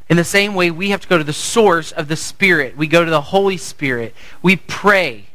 In 0.09 0.17
the 0.17 0.23
same 0.23 0.55
way, 0.55 0.71
we 0.71 0.89
have 0.89 1.01
to 1.01 1.07
go 1.07 1.17
to 1.17 1.23
the 1.23 1.33
source 1.33 1.91
of 1.93 2.09
the 2.09 2.15
Spirit. 2.17 2.75
We 2.75 2.85
go 2.85 3.05
to 3.05 3.09
the 3.09 3.21
Holy 3.21 3.57
Spirit. 3.57 4.13
We 4.41 4.57
pray, 4.57 5.27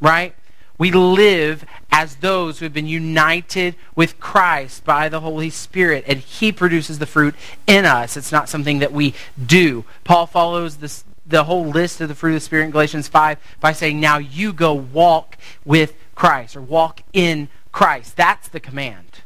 right? 0.00 0.34
We 0.82 0.90
live 0.90 1.64
as 1.92 2.16
those 2.16 2.58
who 2.58 2.64
have 2.64 2.72
been 2.72 2.88
united 2.88 3.76
with 3.94 4.18
Christ 4.18 4.84
by 4.84 5.08
the 5.08 5.20
Holy 5.20 5.48
Spirit, 5.48 6.02
and 6.08 6.18
He 6.18 6.50
produces 6.50 6.98
the 6.98 7.06
fruit 7.06 7.36
in 7.68 7.84
us. 7.84 8.16
It's 8.16 8.32
not 8.32 8.48
something 8.48 8.80
that 8.80 8.90
we 8.90 9.14
do. 9.46 9.84
Paul 10.02 10.26
follows 10.26 10.78
this, 10.78 11.04
the 11.24 11.44
whole 11.44 11.68
list 11.68 12.00
of 12.00 12.08
the 12.08 12.16
fruit 12.16 12.30
of 12.30 12.34
the 12.34 12.40
Spirit 12.40 12.64
in 12.64 12.72
Galatians 12.72 13.06
5 13.06 13.38
by 13.60 13.72
saying, 13.72 14.00
Now 14.00 14.18
you 14.18 14.52
go 14.52 14.74
walk 14.74 15.38
with 15.64 15.94
Christ, 16.16 16.56
or 16.56 16.60
walk 16.60 17.02
in 17.12 17.48
Christ. 17.70 18.16
That's 18.16 18.48
the 18.48 18.58
command, 18.58 19.20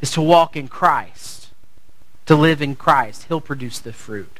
is 0.00 0.12
to 0.12 0.22
walk 0.22 0.56
in 0.56 0.68
Christ, 0.68 1.48
to 2.26 2.36
live 2.36 2.62
in 2.62 2.76
Christ. 2.76 3.24
He'll 3.24 3.40
produce 3.40 3.80
the 3.80 3.92
fruit, 3.92 4.38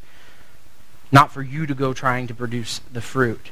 not 1.11 1.33
for 1.33 1.43
you 1.43 1.67
to 1.67 1.75
go 1.75 1.93
trying 1.93 2.29
to 2.29 2.35
produce 2.35 2.83
the 2.93 3.03
fruit. 3.03 3.51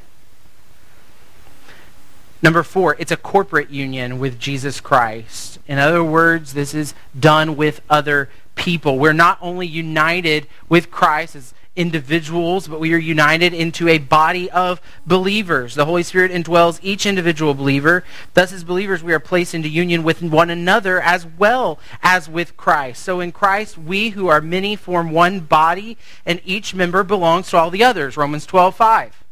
Number 2.44 2.62
four, 2.62 2.94
it's 2.98 3.11
a 3.11 3.16
corporate 3.16 3.70
union 3.70 4.18
with 4.18 4.38
Jesus 4.38 4.78
Christ. 4.78 5.59
In 5.66 5.78
other 5.78 6.04
words, 6.04 6.52
this 6.52 6.74
is 6.74 6.92
done 7.18 7.57
with 7.57 7.80
other 7.88 8.28
people. 8.54 8.98
We're 8.98 9.14
not 9.14 9.38
only 9.40 9.66
united 9.66 10.46
with 10.68 10.90
Christ 10.90 11.37
as 11.37 11.54
individuals, 11.74 12.68
but 12.68 12.80
we 12.80 12.92
are 12.92 12.98
united 12.98 13.54
into 13.54 13.88
a 13.88 13.96
body 13.96 14.50
of 14.50 14.83
believers. 15.07 15.74
The 15.74 15.87
Holy 15.87 16.02
Spirit 16.02 16.30
indwells 16.30 16.80
each 16.83 17.07
individual 17.07 17.54
believer. 17.54 18.04
Thus, 18.35 18.52
as 18.52 18.62
believers, 18.62 19.02
we 19.02 19.14
are 19.14 19.18
placed 19.18 19.54
into 19.54 19.70
union 19.70 20.02
with 20.02 20.20
one 20.20 20.50
another 20.50 21.00
as 21.00 21.24
well 21.24 21.78
as 22.02 22.28
with 22.28 22.59
Christ. 22.59 23.02
So 23.02 23.20
in 23.20 23.33
Christ, 23.33 23.78
we 23.78 24.11
who 24.11 24.28
are 24.28 24.42
many 24.42 24.76
form 24.76 25.12
one 25.12 25.40
body, 25.40 25.96
and 26.26 26.42
each 26.44 26.74
member 26.74 27.04
belongs 27.04 27.48
to 27.48 27.57
all 27.57 27.70
the 27.70 27.85
others. 27.85 28.18
Romans 28.18 28.44
12, 28.44 28.76
5. 28.76 29.23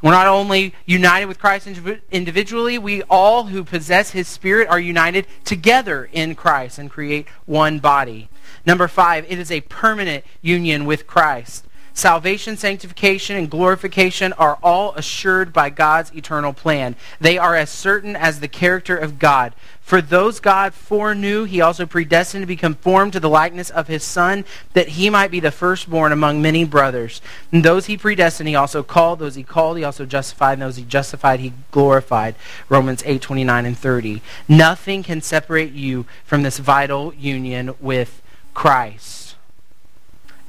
We're 0.00 0.12
not 0.12 0.28
only 0.28 0.74
united 0.86 1.26
with 1.26 1.40
Christ 1.40 1.66
individually, 2.10 2.78
we 2.78 3.02
all 3.02 3.44
who 3.46 3.64
possess 3.64 4.10
his 4.10 4.28
Spirit 4.28 4.68
are 4.68 4.78
united 4.78 5.26
together 5.44 6.08
in 6.12 6.36
Christ 6.36 6.78
and 6.78 6.88
create 6.88 7.26
one 7.46 7.80
body. 7.80 8.28
Number 8.64 8.86
five, 8.86 9.26
it 9.28 9.38
is 9.38 9.50
a 9.50 9.62
permanent 9.62 10.24
union 10.40 10.84
with 10.84 11.06
Christ. 11.06 11.64
Salvation, 11.98 12.56
sanctification, 12.56 13.34
and 13.34 13.50
glorification 13.50 14.32
are 14.34 14.56
all 14.62 14.94
assured 14.94 15.52
by 15.52 15.68
God's 15.68 16.14
eternal 16.14 16.52
plan. 16.52 16.94
They 17.20 17.38
are 17.38 17.56
as 17.56 17.70
certain 17.70 18.14
as 18.14 18.38
the 18.38 18.46
character 18.46 18.96
of 18.96 19.18
God. 19.18 19.52
For 19.80 20.00
those 20.00 20.38
God 20.38 20.74
foreknew, 20.74 21.42
he 21.42 21.60
also 21.60 21.86
predestined 21.86 22.42
to 22.42 22.46
be 22.46 22.54
conformed 22.54 23.14
to 23.14 23.20
the 23.20 23.28
likeness 23.28 23.68
of 23.68 23.88
his 23.88 24.04
Son, 24.04 24.44
that 24.74 24.90
he 24.90 25.10
might 25.10 25.32
be 25.32 25.40
the 25.40 25.50
firstborn 25.50 26.12
among 26.12 26.40
many 26.40 26.64
brothers. 26.64 27.20
And 27.50 27.64
those 27.64 27.86
he 27.86 27.96
predestined, 27.96 28.48
he 28.48 28.54
also 28.54 28.84
called. 28.84 29.18
Those 29.18 29.34
he 29.34 29.42
called, 29.42 29.76
he 29.76 29.82
also 29.82 30.06
justified. 30.06 30.52
And 30.52 30.62
those 30.62 30.76
he 30.76 30.84
justified, 30.84 31.40
he 31.40 31.52
glorified. 31.72 32.36
Romans 32.68 33.02
8, 33.06 33.20
29 33.20 33.66
and 33.66 33.76
30. 33.76 34.22
Nothing 34.46 35.02
can 35.02 35.20
separate 35.20 35.72
you 35.72 36.06
from 36.24 36.44
this 36.44 36.60
vital 36.60 37.12
union 37.14 37.74
with 37.80 38.22
Christ. 38.54 39.27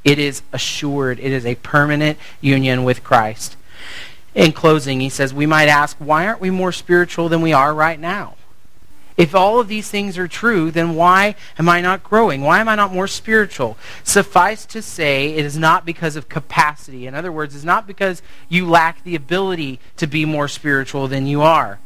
It 0.04 0.18
is 0.18 0.42
assured. 0.52 1.18
It 1.20 1.32
is 1.32 1.44
a 1.44 1.56
permanent 1.56 2.18
union 2.40 2.84
with 2.84 3.04
Christ. 3.04 3.56
In 4.34 4.52
closing, 4.52 5.00
he 5.00 5.08
says, 5.08 5.34
we 5.34 5.46
might 5.46 5.68
ask, 5.68 5.96
why 5.98 6.26
aren't 6.26 6.40
we 6.40 6.50
more 6.50 6.72
spiritual 6.72 7.28
than 7.28 7.42
we 7.42 7.52
are 7.52 7.74
right 7.74 7.98
now? 7.98 8.36
If 9.16 9.34
all 9.34 9.60
of 9.60 9.68
these 9.68 9.90
things 9.90 10.16
are 10.16 10.28
true, 10.28 10.70
then 10.70 10.94
why 10.94 11.34
am 11.58 11.68
I 11.68 11.82
not 11.82 12.02
growing? 12.02 12.40
Why 12.40 12.60
am 12.60 12.68
I 12.68 12.74
not 12.74 12.94
more 12.94 13.08
spiritual? 13.08 13.76
Suffice 14.02 14.64
to 14.66 14.80
say, 14.80 15.34
it 15.34 15.44
is 15.44 15.58
not 15.58 15.84
because 15.84 16.16
of 16.16 16.30
capacity. 16.30 17.06
In 17.06 17.14
other 17.14 17.30
words, 17.30 17.54
it's 17.54 17.64
not 17.64 17.86
because 17.86 18.22
you 18.48 18.66
lack 18.66 19.04
the 19.04 19.14
ability 19.14 19.78
to 19.98 20.06
be 20.06 20.24
more 20.24 20.48
spiritual 20.48 21.06
than 21.06 21.26
you 21.26 21.42
are. 21.42 21.80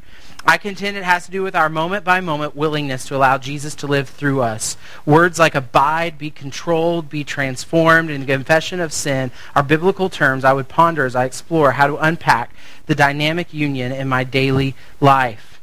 I 0.46 0.58
contend 0.58 0.96
it 0.96 1.04
has 1.04 1.24
to 1.24 1.30
do 1.30 1.42
with 1.42 1.56
our 1.56 1.70
moment 1.70 2.04
by 2.04 2.20
moment 2.20 2.54
willingness 2.54 3.06
to 3.06 3.16
allow 3.16 3.38
Jesus 3.38 3.74
to 3.76 3.86
live 3.86 4.10
through 4.10 4.42
us. 4.42 4.76
Words 5.06 5.38
like 5.38 5.54
abide, 5.54 6.18
be 6.18 6.30
controlled, 6.30 7.08
be 7.08 7.24
transformed, 7.24 8.10
and 8.10 8.26
confession 8.26 8.78
of 8.78 8.92
sin 8.92 9.30
are 9.54 9.62
biblical 9.62 10.10
terms 10.10 10.44
I 10.44 10.52
would 10.52 10.68
ponder 10.68 11.06
as 11.06 11.16
I 11.16 11.24
explore 11.24 11.72
how 11.72 11.86
to 11.86 11.96
unpack 11.96 12.54
the 12.84 12.94
dynamic 12.94 13.54
union 13.54 13.90
in 13.90 14.06
my 14.06 14.22
daily 14.22 14.74
life. 15.00 15.53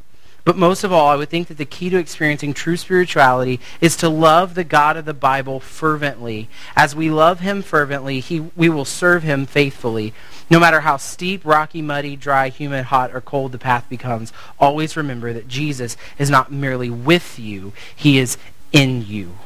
But 0.44 0.58
most 0.58 0.84
of 0.84 0.92
all, 0.92 1.08
I 1.08 1.16
would 1.16 1.30
think 1.30 1.50
that 1.50 1.58
the 1.58 1.66
key 1.66 1.90
to 1.92 1.98
experiencing 1.98 2.54
true 2.54 2.76
spirituality 2.76 3.60
is 3.80 3.96
to 3.98 4.10
love 4.10 4.56
the 4.56 4.64
God 4.64 4.98
of 4.98 5.06
the 5.06 5.14
Bible 5.14 5.60
fervently. 5.60 6.50
As 6.76 6.96
we 6.96 7.12
love 7.12 7.42
him 7.42 7.62
fervently, 7.62 8.20
he, 8.20 8.40
we 8.56 8.68
will 8.68 8.86
serve 8.86 9.22
him 9.22 9.46
faithfully. 9.46 10.14
No 10.50 10.60
matter 10.60 10.82
how 10.82 10.98
steep, 10.98 11.46
rocky, 11.46 11.82
muddy, 11.82 12.16
dry, 12.16 12.50
humid, 12.50 12.86
hot, 12.86 13.14
or 13.14 13.22
cold 13.22 13.52
the 13.52 13.60
path 13.60 13.88
becomes, 13.88 14.34
always 14.60 14.98
remember 14.98 15.32
that 15.32 15.48
Jesus 15.48 15.96
is 16.18 16.30
not 16.30 16.52
merely 16.52 16.90
with 16.90 17.38
you, 17.38 17.72
he 17.96 18.18
is 18.18 18.38
in 18.72 19.06
you. 19.06 19.38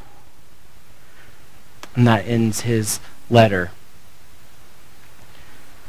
And 1.94 2.06
that 2.06 2.26
ends 2.26 2.62
his 2.62 3.00
letter. 3.28 3.70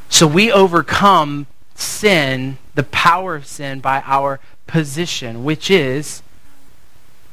So 0.10 0.28
we 0.28 0.52
overcome 0.52 1.48
sin, 1.76 2.58
the 2.76 2.84
power 2.84 3.36
of 3.36 3.46
sin, 3.46 3.80
by 3.80 4.02
our 4.06 4.39
position, 4.67 5.43
which 5.43 5.71
is 5.71 6.21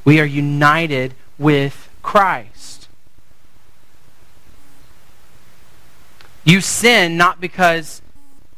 we 0.05 0.20
are 0.20 0.25
united 0.25 1.14
with 1.38 1.90
Christ. 2.03 2.88
You 6.44 6.61
sin 6.61 7.16
not 7.16 7.40
because 7.40 8.03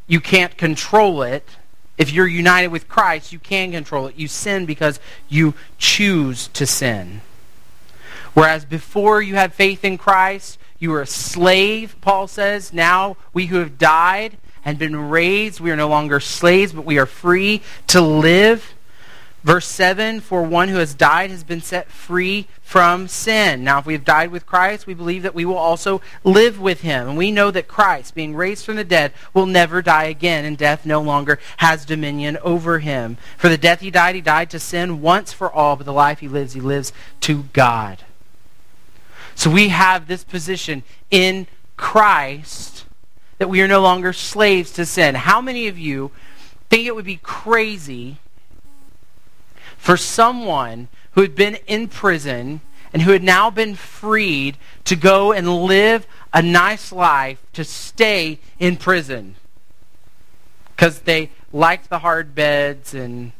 you 0.06 0.20
can't 0.20 0.56
control 0.56 1.22
it. 1.22 1.48
If 1.96 2.12
you're 2.12 2.26
united 2.26 2.68
with 2.68 2.88
Christ, 2.88 3.32
you 3.32 3.38
can 3.38 3.72
control 3.72 4.06
it. 4.08 4.16
You 4.16 4.28
sin 4.28 4.66
because 4.66 5.00
you 5.28 5.54
choose 5.78 6.48
to 6.48 6.66
sin. 6.66 7.22
Whereas 8.34 8.64
before 8.64 9.22
you 9.22 9.36
had 9.36 9.54
faith 9.54 9.84
in 9.84 9.96
Christ, 9.96 10.58
you 10.78 10.90
were 10.90 11.00
a 11.00 11.06
slave, 11.06 11.96
Paul 12.02 12.28
says. 12.28 12.72
Now 12.72 13.16
we 13.32 13.46
who 13.46 13.56
have 13.56 13.78
died 13.78 14.36
and 14.66 14.80
been 14.80 15.08
raised, 15.08 15.60
we 15.60 15.70
are 15.70 15.76
no 15.76 15.88
longer 15.88 16.18
slaves, 16.18 16.72
but 16.72 16.84
we 16.84 16.98
are 16.98 17.06
free 17.06 17.62
to 17.86 18.00
live. 18.00 18.74
Verse 19.44 19.68
7 19.68 20.20
For 20.20 20.42
one 20.42 20.68
who 20.68 20.78
has 20.78 20.92
died 20.92 21.30
has 21.30 21.44
been 21.44 21.60
set 21.60 21.88
free 21.88 22.48
from 22.62 23.06
sin. 23.06 23.62
Now, 23.62 23.78
if 23.78 23.86
we 23.86 23.92
have 23.92 24.04
died 24.04 24.32
with 24.32 24.44
Christ, 24.44 24.88
we 24.88 24.92
believe 24.92 25.22
that 25.22 25.36
we 25.36 25.44
will 25.44 25.56
also 25.56 26.02
live 26.24 26.60
with 26.60 26.80
him. 26.80 27.08
And 27.08 27.16
we 27.16 27.30
know 27.30 27.52
that 27.52 27.68
Christ, 27.68 28.16
being 28.16 28.34
raised 28.34 28.66
from 28.66 28.74
the 28.74 28.82
dead, 28.82 29.12
will 29.32 29.46
never 29.46 29.82
die 29.82 30.06
again, 30.06 30.44
and 30.44 30.58
death 30.58 30.84
no 30.84 31.00
longer 31.00 31.38
has 31.58 31.84
dominion 31.84 32.36
over 32.42 32.80
him. 32.80 33.18
For 33.38 33.48
the 33.48 33.56
death 33.56 33.82
he 33.82 33.92
died, 33.92 34.16
he 34.16 34.20
died 34.20 34.50
to 34.50 34.58
sin 34.58 35.00
once 35.00 35.32
for 35.32 35.50
all, 35.50 35.76
but 35.76 35.86
the 35.86 35.92
life 35.92 36.18
he 36.18 36.26
lives, 36.26 36.54
he 36.54 36.60
lives 36.60 36.92
to 37.20 37.44
God. 37.52 38.02
So 39.36 39.48
we 39.48 39.68
have 39.68 40.08
this 40.08 40.24
position 40.24 40.82
in 41.12 41.46
Christ 41.76 42.75
that 43.38 43.48
we 43.48 43.60
are 43.60 43.68
no 43.68 43.80
longer 43.80 44.12
slaves 44.12 44.70
to 44.72 44.86
sin. 44.86 45.14
How 45.14 45.40
many 45.40 45.68
of 45.68 45.78
you 45.78 46.10
think 46.70 46.86
it 46.86 46.94
would 46.94 47.04
be 47.04 47.20
crazy 47.22 48.18
for 49.76 49.96
someone 49.96 50.88
who 51.12 51.20
had 51.20 51.34
been 51.34 51.56
in 51.66 51.88
prison 51.88 52.60
and 52.92 53.02
who 53.02 53.12
had 53.12 53.22
now 53.22 53.50
been 53.50 53.74
freed 53.74 54.56
to 54.84 54.96
go 54.96 55.32
and 55.32 55.64
live 55.64 56.06
a 56.32 56.42
nice 56.42 56.92
life 56.92 57.42
to 57.52 57.64
stay 57.64 58.38
in 58.58 58.76
prison. 58.76 59.36
Because 60.74 61.00
they 61.00 61.30
liked 61.52 61.88
the 61.88 62.00
hard 62.00 62.34
beds 62.34 62.94
and 62.94 63.32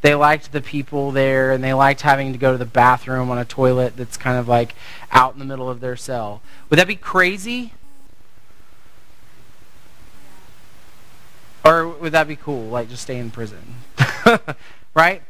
they 0.00 0.14
liked 0.14 0.50
the 0.50 0.60
people 0.60 1.12
there 1.12 1.52
and 1.52 1.62
they 1.62 1.72
liked 1.72 2.00
having 2.00 2.32
to 2.32 2.38
go 2.38 2.52
to 2.52 2.58
the 2.58 2.64
bathroom 2.64 3.30
on 3.30 3.38
a 3.38 3.44
toilet 3.44 3.96
that's 3.96 4.16
kind 4.16 4.38
of 4.38 4.48
like 4.48 4.74
out 5.10 5.32
in 5.34 5.38
the 5.38 5.44
middle 5.44 5.70
of 5.70 5.80
their 5.80 5.96
cell. 5.96 6.42
Would 6.70 6.78
that 6.78 6.88
be 6.88 6.96
crazy? 6.96 7.72
Or 11.64 11.88
would 11.88 12.12
that 12.12 12.28
be 12.28 12.36
cool? 12.36 12.68
Like 12.68 12.88
just 12.88 13.02
stay 13.02 13.18
in 13.18 13.30
prison. 13.30 13.62
right? 14.94 15.22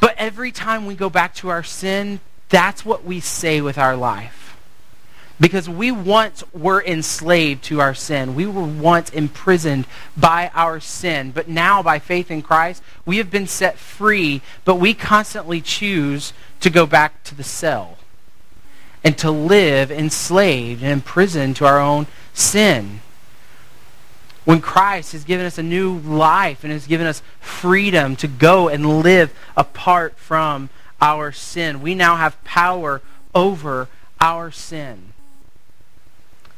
But 0.00 0.14
every 0.18 0.52
time 0.52 0.86
we 0.86 0.94
go 0.94 1.08
back 1.08 1.34
to 1.36 1.48
our 1.48 1.62
sin, 1.62 2.20
that's 2.48 2.84
what 2.84 3.04
we 3.04 3.20
say 3.20 3.60
with 3.60 3.78
our 3.78 3.96
life. 3.96 4.56
Because 5.40 5.68
we 5.68 5.92
once 5.92 6.42
were 6.52 6.82
enslaved 6.82 7.62
to 7.64 7.80
our 7.80 7.94
sin. 7.94 8.34
We 8.34 8.46
were 8.46 8.64
once 8.64 9.10
imprisoned 9.10 9.86
by 10.16 10.50
our 10.52 10.80
sin. 10.80 11.30
But 11.30 11.48
now, 11.48 11.80
by 11.80 12.00
faith 12.00 12.28
in 12.28 12.42
Christ, 12.42 12.82
we 13.06 13.18
have 13.18 13.30
been 13.30 13.46
set 13.46 13.78
free, 13.78 14.42
but 14.64 14.76
we 14.76 14.94
constantly 14.94 15.60
choose 15.60 16.32
to 16.60 16.70
go 16.70 16.86
back 16.86 17.22
to 17.24 17.36
the 17.36 17.44
cell 17.44 17.98
and 19.04 19.16
to 19.18 19.30
live 19.30 19.92
enslaved 19.92 20.82
and 20.82 20.90
imprisoned 20.90 21.54
to 21.56 21.66
our 21.66 21.80
own 21.80 22.08
sin. 22.34 23.00
When 24.48 24.62
Christ 24.62 25.12
has 25.12 25.24
given 25.24 25.44
us 25.44 25.58
a 25.58 25.62
new 25.62 25.98
life 25.98 26.64
and 26.64 26.72
has 26.72 26.86
given 26.86 27.06
us 27.06 27.20
freedom 27.38 28.16
to 28.16 28.26
go 28.26 28.68
and 28.68 29.02
live 29.02 29.30
apart 29.58 30.16
from 30.16 30.70
our 31.02 31.32
sin, 31.32 31.82
we 31.82 31.94
now 31.94 32.16
have 32.16 32.42
power 32.44 33.02
over 33.34 33.88
our 34.22 34.50
sin. 34.50 35.12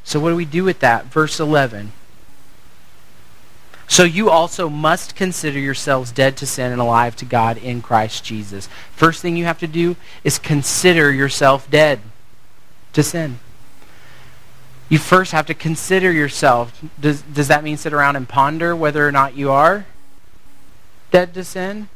So 0.04 0.20
what 0.20 0.30
do 0.30 0.36
we 0.36 0.44
do 0.44 0.62
with 0.62 0.78
that? 0.78 1.06
Verse 1.06 1.40
11. 1.40 1.90
So 3.88 4.04
you 4.04 4.30
also 4.30 4.68
must 4.68 5.16
consider 5.16 5.58
yourselves 5.58 6.12
dead 6.12 6.36
to 6.36 6.46
sin 6.46 6.70
and 6.70 6.80
alive 6.80 7.16
to 7.16 7.24
God 7.24 7.58
in 7.58 7.82
Christ 7.82 8.22
Jesus. 8.22 8.68
First 8.94 9.20
thing 9.20 9.36
you 9.36 9.46
have 9.46 9.58
to 9.58 9.66
do 9.66 9.96
is 10.22 10.38
consider 10.38 11.10
yourself 11.10 11.68
dead 11.68 11.98
to 12.92 13.02
sin. 13.02 13.40
You 14.90 14.98
first 14.98 15.32
have 15.32 15.46
to 15.46 15.54
consider 15.54 16.12
yourself. 16.12 16.84
Does, 17.00 17.22
does 17.22 17.48
that 17.48 17.64
mean 17.64 17.78
sit 17.78 17.92
around 17.92 18.16
and 18.16 18.28
ponder 18.28 18.74
whether 18.76 19.06
or 19.06 19.12
not 19.12 19.36
you 19.36 19.50
are 19.50 19.86
dead 21.12 21.32
to 21.34 21.44
sin? 21.44 21.88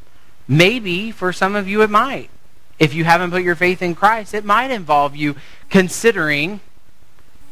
Maybe 0.47 1.11
for 1.11 1.33
some 1.33 1.57
of 1.57 1.69
you 1.69 1.83
it 1.83 1.91
might. 1.91 2.31
If 2.79 2.95
you 2.95 3.05
haven't 3.05 3.33
put 3.33 3.43
your 3.43 3.57
faith 3.57 3.83
in 3.83 3.95
Christ, 3.95 4.33
it 4.33 4.45
might 4.45 4.71
involve 4.71 5.15
you 5.15 5.35
considering 5.69 6.61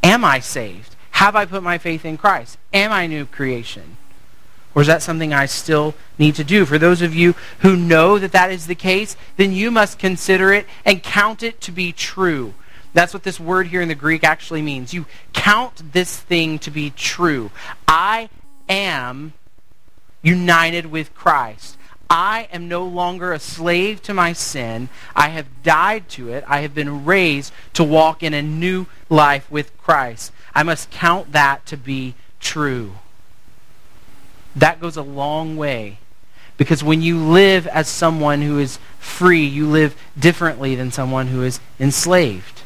Am 0.03 0.25
I 0.25 0.41
saved? 0.41 0.97
Have 1.13 1.37
I 1.37 1.45
put 1.45 1.63
my 1.63 1.79
faith 1.79 2.05
in 2.05 2.17
Christ? 2.19 2.59
Am 2.73 2.91
I 2.91 3.07
new 3.07 3.25
creation? 3.25 3.97
Or 4.75 4.83
is 4.83 4.89
that 4.89 5.03
something 5.03 5.33
I 5.33 5.47
still 5.47 5.95
need 6.19 6.35
to 6.37 6.45
do? 6.45 6.65
For 6.65 6.79
those 6.79 7.03
of 7.03 7.15
you 7.15 7.35
who 7.61 7.77
know 7.77 8.19
that 8.19 8.33
that 8.33 8.51
is 8.51 8.67
the 8.67 8.75
case, 8.75 9.17
then 9.37 9.53
you 9.53 9.71
must 9.71 9.99
consider 9.99 10.53
it 10.53 10.67
and 10.85 11.03
count 11.03 11.43
it 11.43 11.61
to 11.61 11.71
be 11.71 11.93
true. 11.93 12.55
That's 12.95 13.15
what 13.15 13.23
this 13.23 13.41
word 13.41 13.69
here 13.69 13.81
in 13.81 13.89
the 13.89 13.95
Greek 13.95 14.25
actually 14.25 14.63
means. 14.63 14.93
You 14.93 15.07
count 15.33 15.93
this 15.93 16.19
thing 16.19 16.59
to 16.61 16.71
be 16.71 16.91
true. 16.91 17.51
I 17.89 18.29
am 18.69 19.33
united 20.23 20.87
with 20.87 21.15
Christ. 21.15 21.79
I 22.11 22.49
am 22.53 22.69
no 22.69 22.85
longer 22.85 23.33
a 23.33 23.39
slave 23.39 24.03
to 24.03 24.13
my 24.13 24.35
sin. 24.35 24.91
I 25.17 25.31
have 25.31 25.63
died 25.63 26.11
to 26.11 26.29
it. 26.29 26.45
I 26.47 26.61
have 26.61 26.75
been 26.75 27.07
raised 27.07 27.55
to 27.73 27.83
walk 27.83 28.23
in 28.23 28.35
a 28.35 28.43
new 28.43 28.87
life 29.09 29.51
with 29.51 29.77
Christ. 29.79 30.31
I 30.55 30.63
must 30.63 30.91
count 30.91 31.33
that 31.33 31.65
to 31.67 31.79
be 31.79 32.15
true. 32.39 32.93
That 34.55 34.81
goes 34.81 34.99
a 34.99 35.03
long 35.03 35.57
way. 35.57 35.99
Because 36.59 36.85
when 36.85 37.01
you 37.01 37.19
live 37.19 37.67
as 37.67 37.89
someone 37.89 38.43
who 38.43 38.59
is 38.59 38.79
free, 38.99 39.47
you 39.47 39.67
live 39.67 39.97
differently 40.19 40.75
than 40.75 40.93
someone 40.93 41.29
who 41.29 41.43
is 41.43 41.61
enslaved. 41.81 42.62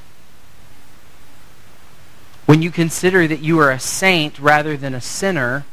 When 2.46 2.62
you 2.62 2.70
consider 2.70 3.26
that 3.26 3.40
you 3.40 3.58
are 3.58 3.70
a 3.70 3.80
saint 3.80 4.38
rather 4.38 4.76
than 4.76 4.94
a 4.94 5.00
sinner, 5.00 5.64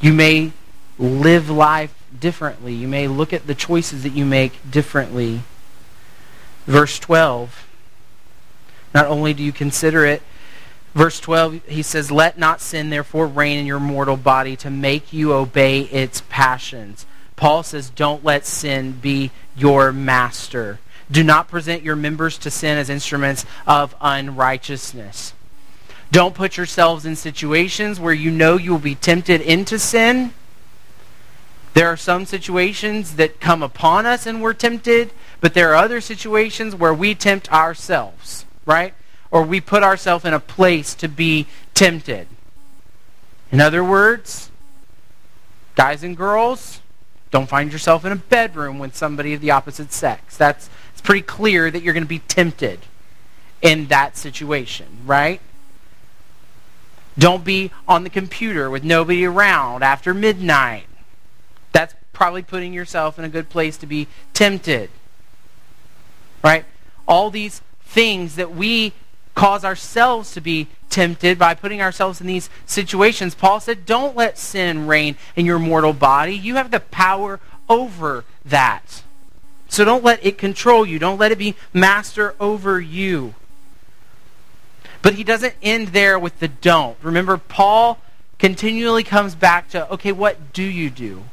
you 0.00 0.12
may 0.12 0.52
live 0.98 1.50
life 1.50 1.94
differently. 2.18 2.72
You 2.72 2.88
may 2.88 3.08
look 3.08 3.32
at 3.32 3.46
the 3.46 3.54
choices 3.54 4.04
that 4.04 4.12
you 4.12 4.24
make 4.24 4.70
differently. 4.70 5.42
Verse 6.66 6.98
12. 7.00 7.66
Not 8.94 9.06
only 9.06 9.34
do 9.34 9.42
you 9.42 9.52
consider 9.52 10.06
it, 10.06 10.22
verse 10.94 11.20
12, 11.20 11.66
he 11.66 11.82
says, 11.82 12.10
Let 12.10 12.38
not 12.38 12.60
sin 12.60 12.90
therefore 12.90 13.26
reign 13.26 13.58
in 13.58 13.66
your 13.66 13.80
mortal 13.80 14.16
body 14.16 14.56
to 14.56 14.70
make 14.70 15.12
you 15.12 15.32
obey 15.32 15.82
its 15.82 16.22
passions. 16.28 17.04
Paul 17.34 17.62
says, 17.62 17.90
Don't 17.90 18.24
let 18.24 18.46
sin 18.46 18.92
be 18.92 19.32
your 19.56 19.92
master. 19.92 20.78
Do 21.10 21.22
not 21.22 21.48
present 21.48 21.82
your 21.82 21.96
members 21.96 22.38
to 22.38 22.50
sin 22.50 22.78
as 22.78 22.90
instruments 22.90 23.44
of 23.66 23.94
unrighteousness. 24.00 25.34
Don't 26.10 26.34
put 26.34 26.56
yourselves 26.56 27.04
in 27.04 27.16
situations 27.16 27.98
where 27.98 28.14
you 28.14 28.30
know 28.30 28.56
you 28.56 28.72
will 28.72 28.78
be 28.78 28.94
tempted 28.94 29.40
into 29.40 29.78
sin 29.78 30.32
there 31.76 31.88
are 31.88 31.96
some 31.98 32.24
situations 32.24 33.16
that 33.16 33.38
come 33.38 33.62
upon 33.62 34.06
us 34.06 34.24
and 34.24 34.40
we're 34.40 34.54
tempted, 34.54 35.10
but 35.42 35.52
there 35.52 35.72
are 35.72 35.74
other 35.74 36.00
situations 36.00 36.74
where 36.74 36.94
we 36.94 37.14
tempt 37.14 37.52
ourselves, 37.52 38.46
right? 38.64 38.94
Or 39.30 39.42
we 39.42 39.60
put 39.60 39.82
ourselves 39.82 40.24
in 40.24 40.32
a 40.32 40.40
place 40.40 40.94
to 40.94 41.06
be 41.06 41.46
tempted. 41.74 42.28
In 43.52 43.60
other 43.60 43.84
words, 43.84 44.50
guys 45.74 46.02
and 46.02 46.16
girls, 46.16 46.80
don't 47.30 47.46
find 47.46 47.70
yourself 47.70 48.06
in 48.06 48.12
a 48.12 48.16
bedroom 48.16 48.78
with 48.78 48.96
somebody 48.96 49.34
of 49.34 49.42
the 49.42 49.50
opposite 49.50 49.92
sex. 49.92 50.34
That's 50.38 50.70
it's 50.96 51.02
pretty 51.02 51.20
clear 51.20 51.70
that 51.70 51.82
you're 51.82 51.92
going 51.92 52.04
to 52.04 52.08
be 52.08 52.20
tempted 52.20 52.80
in 53.60 53.88
that 53.88 54.16
situation, 54.16 54.86
right? 55.04 55.42
Don't 57.18 57.44
be 57.44 57.70
on 57.86 58.02
the 58.02 58.08
computer 58.08 58.70
with 58.70 58.82
nobody 58.82 59.26
around 59.26 59.82
after 59.82 60.14
midnight 60.14 60.86
that's 61.72 61.94
probably 62.14 62.40
putting 62.40 62.72
yourself 62.72 63.18
in 63.18 63.26
a 63.26 63.28
good 63.28 63.50
place 63.50 63.76
to 63.76 63.86
be 63.86 64.08
tempted. 64.32 64.88
Right? 66.42 66.64
All 67.06 67.28
these 67.28 67.60
things 67.82 68.36
that 68.36 68.54
we 68.54 68.94
cause 69.34 69.66
ourselves 69.66 70.32
to 70.32 70.40
be 70.40 70.68
tempted 70.88 71.38
by 71.38 71.52
putting 71.52 71.82
ourselves 71.82 72.22
in 72.22 72.26
these 72.26 72.48
situations. 72.64 73.34
Paul 73.34 73.60
said, 73.60 73.84
don't 73.84 74.16
let 74.16 74.38
sin 74.38 74.86
reign 74.86 75.16
in 75.36 75.44
your 75.44 75.58
mortal 75.58 75.92
body. 75.92 76.34
You 76.34 76.54
have 76.54 76.70
the 76.70 76.80
power 76.80 77.38
over 77.68 78.24
that. 78.46 79.02
So 79.68 79.84
don't 79.84 80.04
let 80.04 80.24
it 80.24 80.38
control 80.38 80.86
you. 80.86 80.98
Don't 80.98 81.18
let 81.18 81.32
it 81.32 81.38
be 81.38 81.56
master 81.72 82.34
over 82.38 82.80
you. 82.80 83.34
But 85.02 85.14
he 85.14 85.24
doesn't 85.24 85.54
end 85.62 85.88
there 85.88 86.18
with 86.18 86.38
the 86.40 86.48
don't. 86.48 86.96
Remember, 87.02 87.36
Paul 87.36 87.98
continually 88.38 89.04
comes 89.04 89.34
back 89.34 89.68
to, 89.70 89.90
okay, 89.92 90.12
what 90.12 90.52
do 90.52 90.62
you 90.62 90.90
do? 90.90 91.24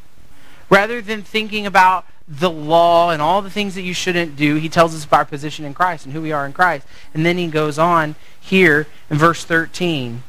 Rather 0.69 1.02
than 1.02 1.22
thinking 1.22 1.65
about 1.65 2.06
the 2.28 2.50
law 2.50 3.12
and 3.12 3.22
all 3.22 3.41
the 3.41 3.50
things 3.50 3.76
that 3.76 3.82
you 3.82 3.93
shouldn't 3.93 4.36
do, 4.36 4.56
he 4.56 4.69
tells 4.69 4.96
us 4.96 5.06
about 5.06 5.17
our 5.17 5.26
position 5.26 5.65
in 5.65 5.74
Christ 5.74 6.06
and 6.06 6.13
who 6.13 6.22
we 6.22 6.32
are 6.32 6.46
in 6.46 6.54
Christ. 6.54 6.88
And 7.13 7.26
then 7.26 7.38
he 7.38 7.48
goes 7.48 7.78
on 7.78 8.15
here 8.39 8.88
in 9.10 9.17
verse 9.17 9.43
13. 9.43 10.24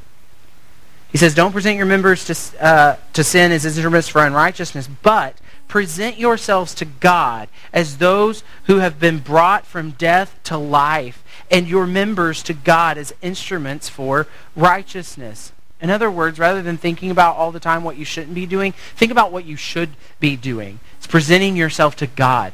He 1.11 1.17
says, 1.17 1.33
Don't 1.33 1.53
present 1.53 1.77
your 1.77 1.85
members 1.85 2.25
to, 2.25 2.63
uh, 2.63 2.95
to 3.13 3.23
sin 3.23 3.51
as 3.51 3.65
instruments 3.65 4.07
for 4.07 4.25
unrighteousness, 4.25 4.89
but 5.01 5.35
present 5.67 6.17
yourselves 6.17 6.73
to 6.75 6.85
God 6.85 7.49
as 7.73 7.97
those 7.97 8.43
who 8.65 8.77
have 8.77 8.99
been 8.99 9.19
brought 9.19 9.65
from 9.65 9.91
death 9.91 10.39
to 10.43 10.57
life, 10.57 11.23
and 11.51 11.67
your 11.67 11.85
members 11.85 12.41
to 12.43 12.53
God 12.53 12.97
as 12.97 13.13
instruments 13.21 13.89
for 13.89 14.27
righteousness. 14.55 15.51
In 15.81 15.89
other 15.89 16.09
words, 16.09 16.39
rather 16.39 16.61
than 16.61 16.77
thinking 16.77 17.11
about 17.11 17.35
all 17.35 17.51
the 17.51 17.59
time 17.59 17.83
what 17.83 17.97
you 17.97 18.05
shouldn't 18.05 18.33
be 18.33 18.45
doing, 18.45 18.73
think 18.95 19.11
about 19.11 19.31
what 19.31 19.45
you 19.45 19.55
should 19.55 19.91
be 20.19 20.35
doing. 20.35 20.79
It's 20.97 21.07
presenting 21.07 21.55
yourself 21.55 21.95
to 21.97 22.07
God 22.07 22.53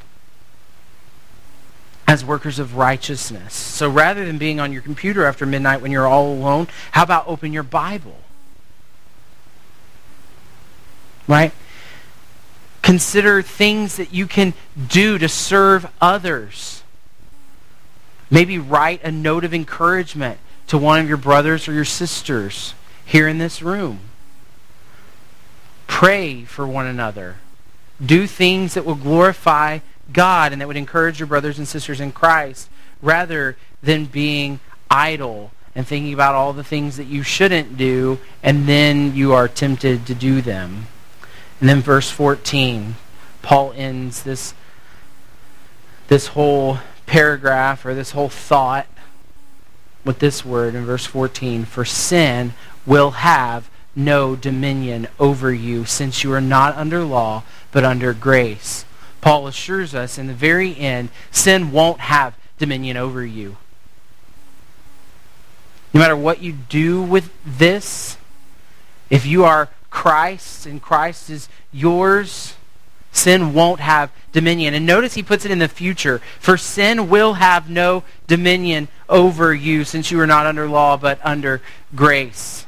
as 2.08 2.26
workers 2.26 2.60
of 2.60 2.76
righteousness. 2.76 3.54
So 3.54 3.89
rather 3.89 4.26
than 4.26 4.38
being 4.38 4.60
on 4.60 4.74
your 4.74 4.82
computer 4.82 5.26
after 5.26 5.45
midnight 5.45 5.82
when 5.82 5.91
you're 5.91 6.07
all 6.07 6.34
alone, 6.34 6.68
how 6.91 7.03
about 7.03 7.28
open 7.28 7.53
your 7.53 7.64
Bible? 7.64 8.18
Right? 11.28 11.53
Consider 12.82 13.41
things 13.41 13.97
that 13.97 14.13
you 14.13 14.27
can 14.27 14.53
do 14.88 15.17
to 15.17 15.29
serve 15.29 15.91
others. 16.01 16.84
Maybe 18.29 18.57
write 18.57 19.03
a 19.03 19.11
note 19.11 19.43
of 19.43 19.53
encouragement 19.53 20.39
to 20.67 20.77
one 20.77 20.99
of 20.99 21.07
your 21.07 21.17
brothers 21.17 21.67
or 21.67 21.73
your 21.73 21.86
sisters 21.86 22.73
here 23.05 23.27
in 23.27 23.38
this 23.38 23.61
room. 23.61 23.99
Pray 25.86 26.43
for 26.43 26.65
one 26.65 26.88
another. 26.88 27.36
Do 28.03 28.25
things 28.25 28.73
that 28.73 28.86
will 28.86 28.95
glorify 28.95 29.79
God 30.11 30.51
and 30.51 30.61
that 30.61 30.67
would 30.67 30.77
encourage 30.77 31.19
your 31.19 31.27
brothers 31.27 31.57
and 31.57 31.67
sisters 31.67 31.99
in 31.99 32.11
Christ 32.11 32.69
rather 33.01 33.57
than 33.84 34.05
being 34.05 34.59
idle 34.89 35.51
and 35.75 35.88
thinking 35.88 36.13
about 36.13 36.36
all 36.36 36.53
the 36.53 36.63
things 36.63 36.97
that 36.97 37.05
you 37.05 37.23
shouldn't 37.23 37.77
do 37.77 38.19
and 38.41 38.67
then 38.67 39.15
you 39.15 39.34
are 39.34 39.47
tempted 39.47 40.05
to 40.07 40.15
do 40.15 40.41
them. 40.41 40.88
And 41.62 41.70
then 41.70 41.82
verse 41.82 42.09
14, 42.09 42.95
Paul 43.41 43.72
ends 43.78 44.24
this 44.24 44.53
this 46.07 46.28
whole 46.28 46.80
paragraph 47.05 47.86
or 47.86 47.93
this 47.93 48.12
whole 48.12 48.28
thought 48.28 48.86
with 50.03 50.20
this 50.20 50.43
word 50.43 50.76
in 50.76 50.84
verse 50.84 51.05
14 51.05 51.64
For 51.64 51.86
sin 51.86 52.53
will 52.86 53.12
have 53.12 53.70
no 53.95 54.36
dominion 54.36 55.07
over 55.20 55.53
you, 55.53 55.86
since 55.86 56.24
you 56.24 56.34
are 56.34 56.41
not 56.41 56.76
under 56.76 57.03
law, 57.03 57.43
but 57.72 57.86
under 57.86 58.14
grace. 58.14 58.84
Paul 59.22 59.47
assures 59.47 59.93
us 59.93 60.18
in 60.18 60.28
the 60.28 60.34
very 60.34 60.76
end, 60.76 61.09
sin 61.30 61.72
won't 61.72 61.99
have 62.01 62.36
dominion 62.57 62.97
over 62.97 63.24
you. 63.26 63.57
No 65.93 65.99
matter 65.99 66.16
what 66.16 66.41
you 66.41 66.53
do 66.53 67.01
with 67.01 67.32
this, 67.45 68.18
if 69.09 69.26
you 69.26 69.43
are 69.43 69.70
Christ 69.92 70.66
and 70.66 70.82
Christ 70.82 71.30
is 71.30 71.48
yours, 71.72 72.56
sin 73.12 73.54
won't 73.54 73.82
have 73.82 74.12
dominion. 74.32 74.74
And 74.74 74.86
notice 74.86 75.14
he 75.14 75.22
puts 75.22 75.46
it 75.46 75.52
in 75.52 75.60
the 75.60 75.68
future. 75.68 76.20
For 76.39 76.58
sin 76.58 77.10
will 77.10 77.34
have 77.34 77.70
no 77.70 78.04
dominion 78.26 78.88
over 79.08 79.54
you 79.54 79.84
since 79.84 80.10
you 80.10 80.20
are 80.20 80.26
not 80.26 80.48
under 80.48 80.68
law 80.68 80.98
but 80.98 81.20
under 81.24 81.62
grace. 81.94 82.66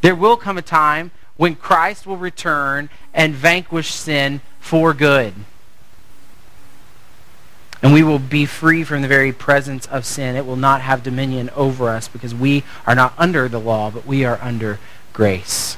There 0.00 0.16
will 0.16 0.36
come 0.36 0.58
a 0.58 0.62
time 0.62 1.12
when 1.36 1.54
Christ 1.54 2.06
will 2.06 2.16
return 2.16 2.88
and 3.14 3.34
vanquish 3.34 3.92
sin 3.92 4.40
for 4.58 4.92
good. 4.94 5.34
And 7.82 7.92
we 7.92 8.02
will 8.02 8.20
be 8.20 8.46
free 8.46 8.84
from 8.84 9.02
the 9.02 9.08
very 9.08 9.32
presence 9.32 9.86
of 9.86 10.06
sin. 10.06 10.36
It 10.36 10.46
will 10.46 10.56
not 10.56 10.80
have 10.80 11.02
dominion 11.02 11.50
over 11.50 11.88
us 11.88 12.08
because 12.08 12.34
we 12.34 12.62
are 12.86 12.94
not 12.94 13.12
under 13.18 13.48
the 13.48 13.58
law, 13.58 13.90
but 13.90 14.06
we 14.06 14.24
are 14.24 14.38
under 14.40 14.78
grace. 15.12 15.76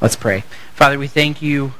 Let's 0.00 0.14
pray. 0.14 0.44
Father, 0.74 0.96
we 0.96 1.08
thank 1.08 1.42
you 1.42 1.72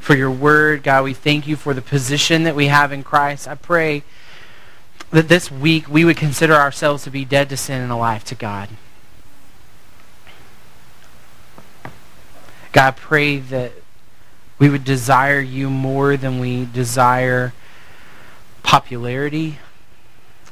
for 0.00 0.16
your 0.16 0.30
word. 0.30 0.82
God, 0.82 1.04
we 1.04 1.12
thank 1.12 1.46
you 1.46 1.54
for 1.54 1.74
the 1.74 1.82
position 1.82 2.44
that 2.44 2.56
we 2.56 2.68
have 2.68 2.92
in 2.92 3.02
Christ. 3.02 3.46
I 3.46 3.56
pray 3.56 4.04
that 5.10 5.28
this 5.28 5.50
week 5.50 5.86
we 5.86 6.06
would 6.06 6.16
consider 6.16 6.54
ourselves 6.54 7.04
to 7.04 7.10
be 7.10 7.26
dead 7.26 7.50
to 7.50 7.58
sin 7.58 7.82
and 7.82 7.92
alive 7.92 8.24
to 8.24 8.34
God. 8.34 8.70
God, 12.72 12.88
I 12.88 12.90
pray 12.92 13.36
that 13.36 13.72
we 14.58 14.70
would 14.70 14.84
desire 14.84 15.40
you 15.40 15.68
more 15.68 16.16
than 16.16 16.40
we 16.40 16.64
desire 16.64 17.52
popularity. 18.62 19.58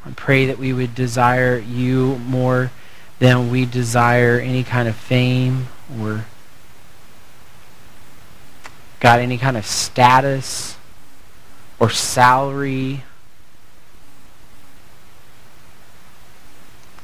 I 0.05 0.11
pray 0.11 0.44
that 0.44 0.59
we 0.59 0.74
would 0.74 0.94
desire 0.94 1.57
you 1.57 2.18
more 2.18 2.70
than 3.20 3.51
we 3.51 3.64
desire 3.64 4.38
any 4.38 4.64
kind 4.64 4.86
of 4.86 4.96
fame 4.96 5.68
or 5.98 6.26
God, 9.01 9.20
any 9.20 9.38
kind 9.38 9.57
of 9.57 9.66
status 9.66 10.76
or 11.78 11.90
salary 11.90 13.03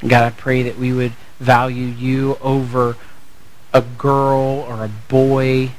God, 0.00 0.24
I 0.24 0.30
pray 0.30 0.62
that 0.62 0.78
we 0.78 0.92
would 0.92 1.12
value 1.40 1.86
you 1.86 2.36
over 2.40 2.96
a 3.72 3.80
girl 3.80 4.64
or 4.68 4.84
a 4.84 4.88
boy. 4.88 5.72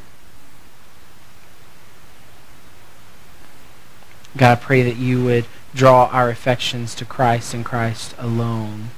God, 4.35 4.51
I 4.51 4.55
pray 4.55 4.81
that 4.83 4.97
you 4.97 5.23
would 5.23 5.45
draw 5.73 6.05
our 6.07 6.29
affections 6.29 6.95
to 6.95 7.05
Christ 7.05 7.53
and 7.53 7.63
Christ 7.63 8.15
alone. 8.17 8.89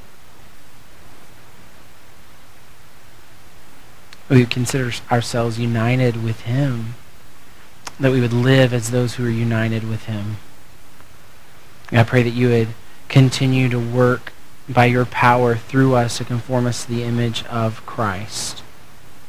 We 4.30 4.46
consider 4.46 4.92
ourselves 5.12 5.60
united 5.60 6.24
with 6.24 6.42
him. 6.42 6.96
That 8.00 8.12
we 8.12 8.22
would 8.22 8.34
live 8.34 8.74
as 8.74 8.92
those 8.92 9.16
who 9.16 9.26
are 9.26 9.30
united 9.30 9.88
with 9.88 10.06
him. 10.06 10.38
I 11.92 12.04
pray 12.04 12.24
that 12.24 12.30
you 12.30 12.50
would 12.50 12.70
continue 13.08 13.68
to 13.70 13.80
work 13.80 14.32
by 14.70 14.86
your 14.86 15.06
power 15.06 15.56
through 15.56 15.96
us 15.96 16.18
to 16.20 16.26
conform 16.26 16.68
us 16.68 16.86
to 16.86 16.92
the 16.92 17.04
image 17.04 17.44
of 17.46 17.86
Christ. 17.86 18.64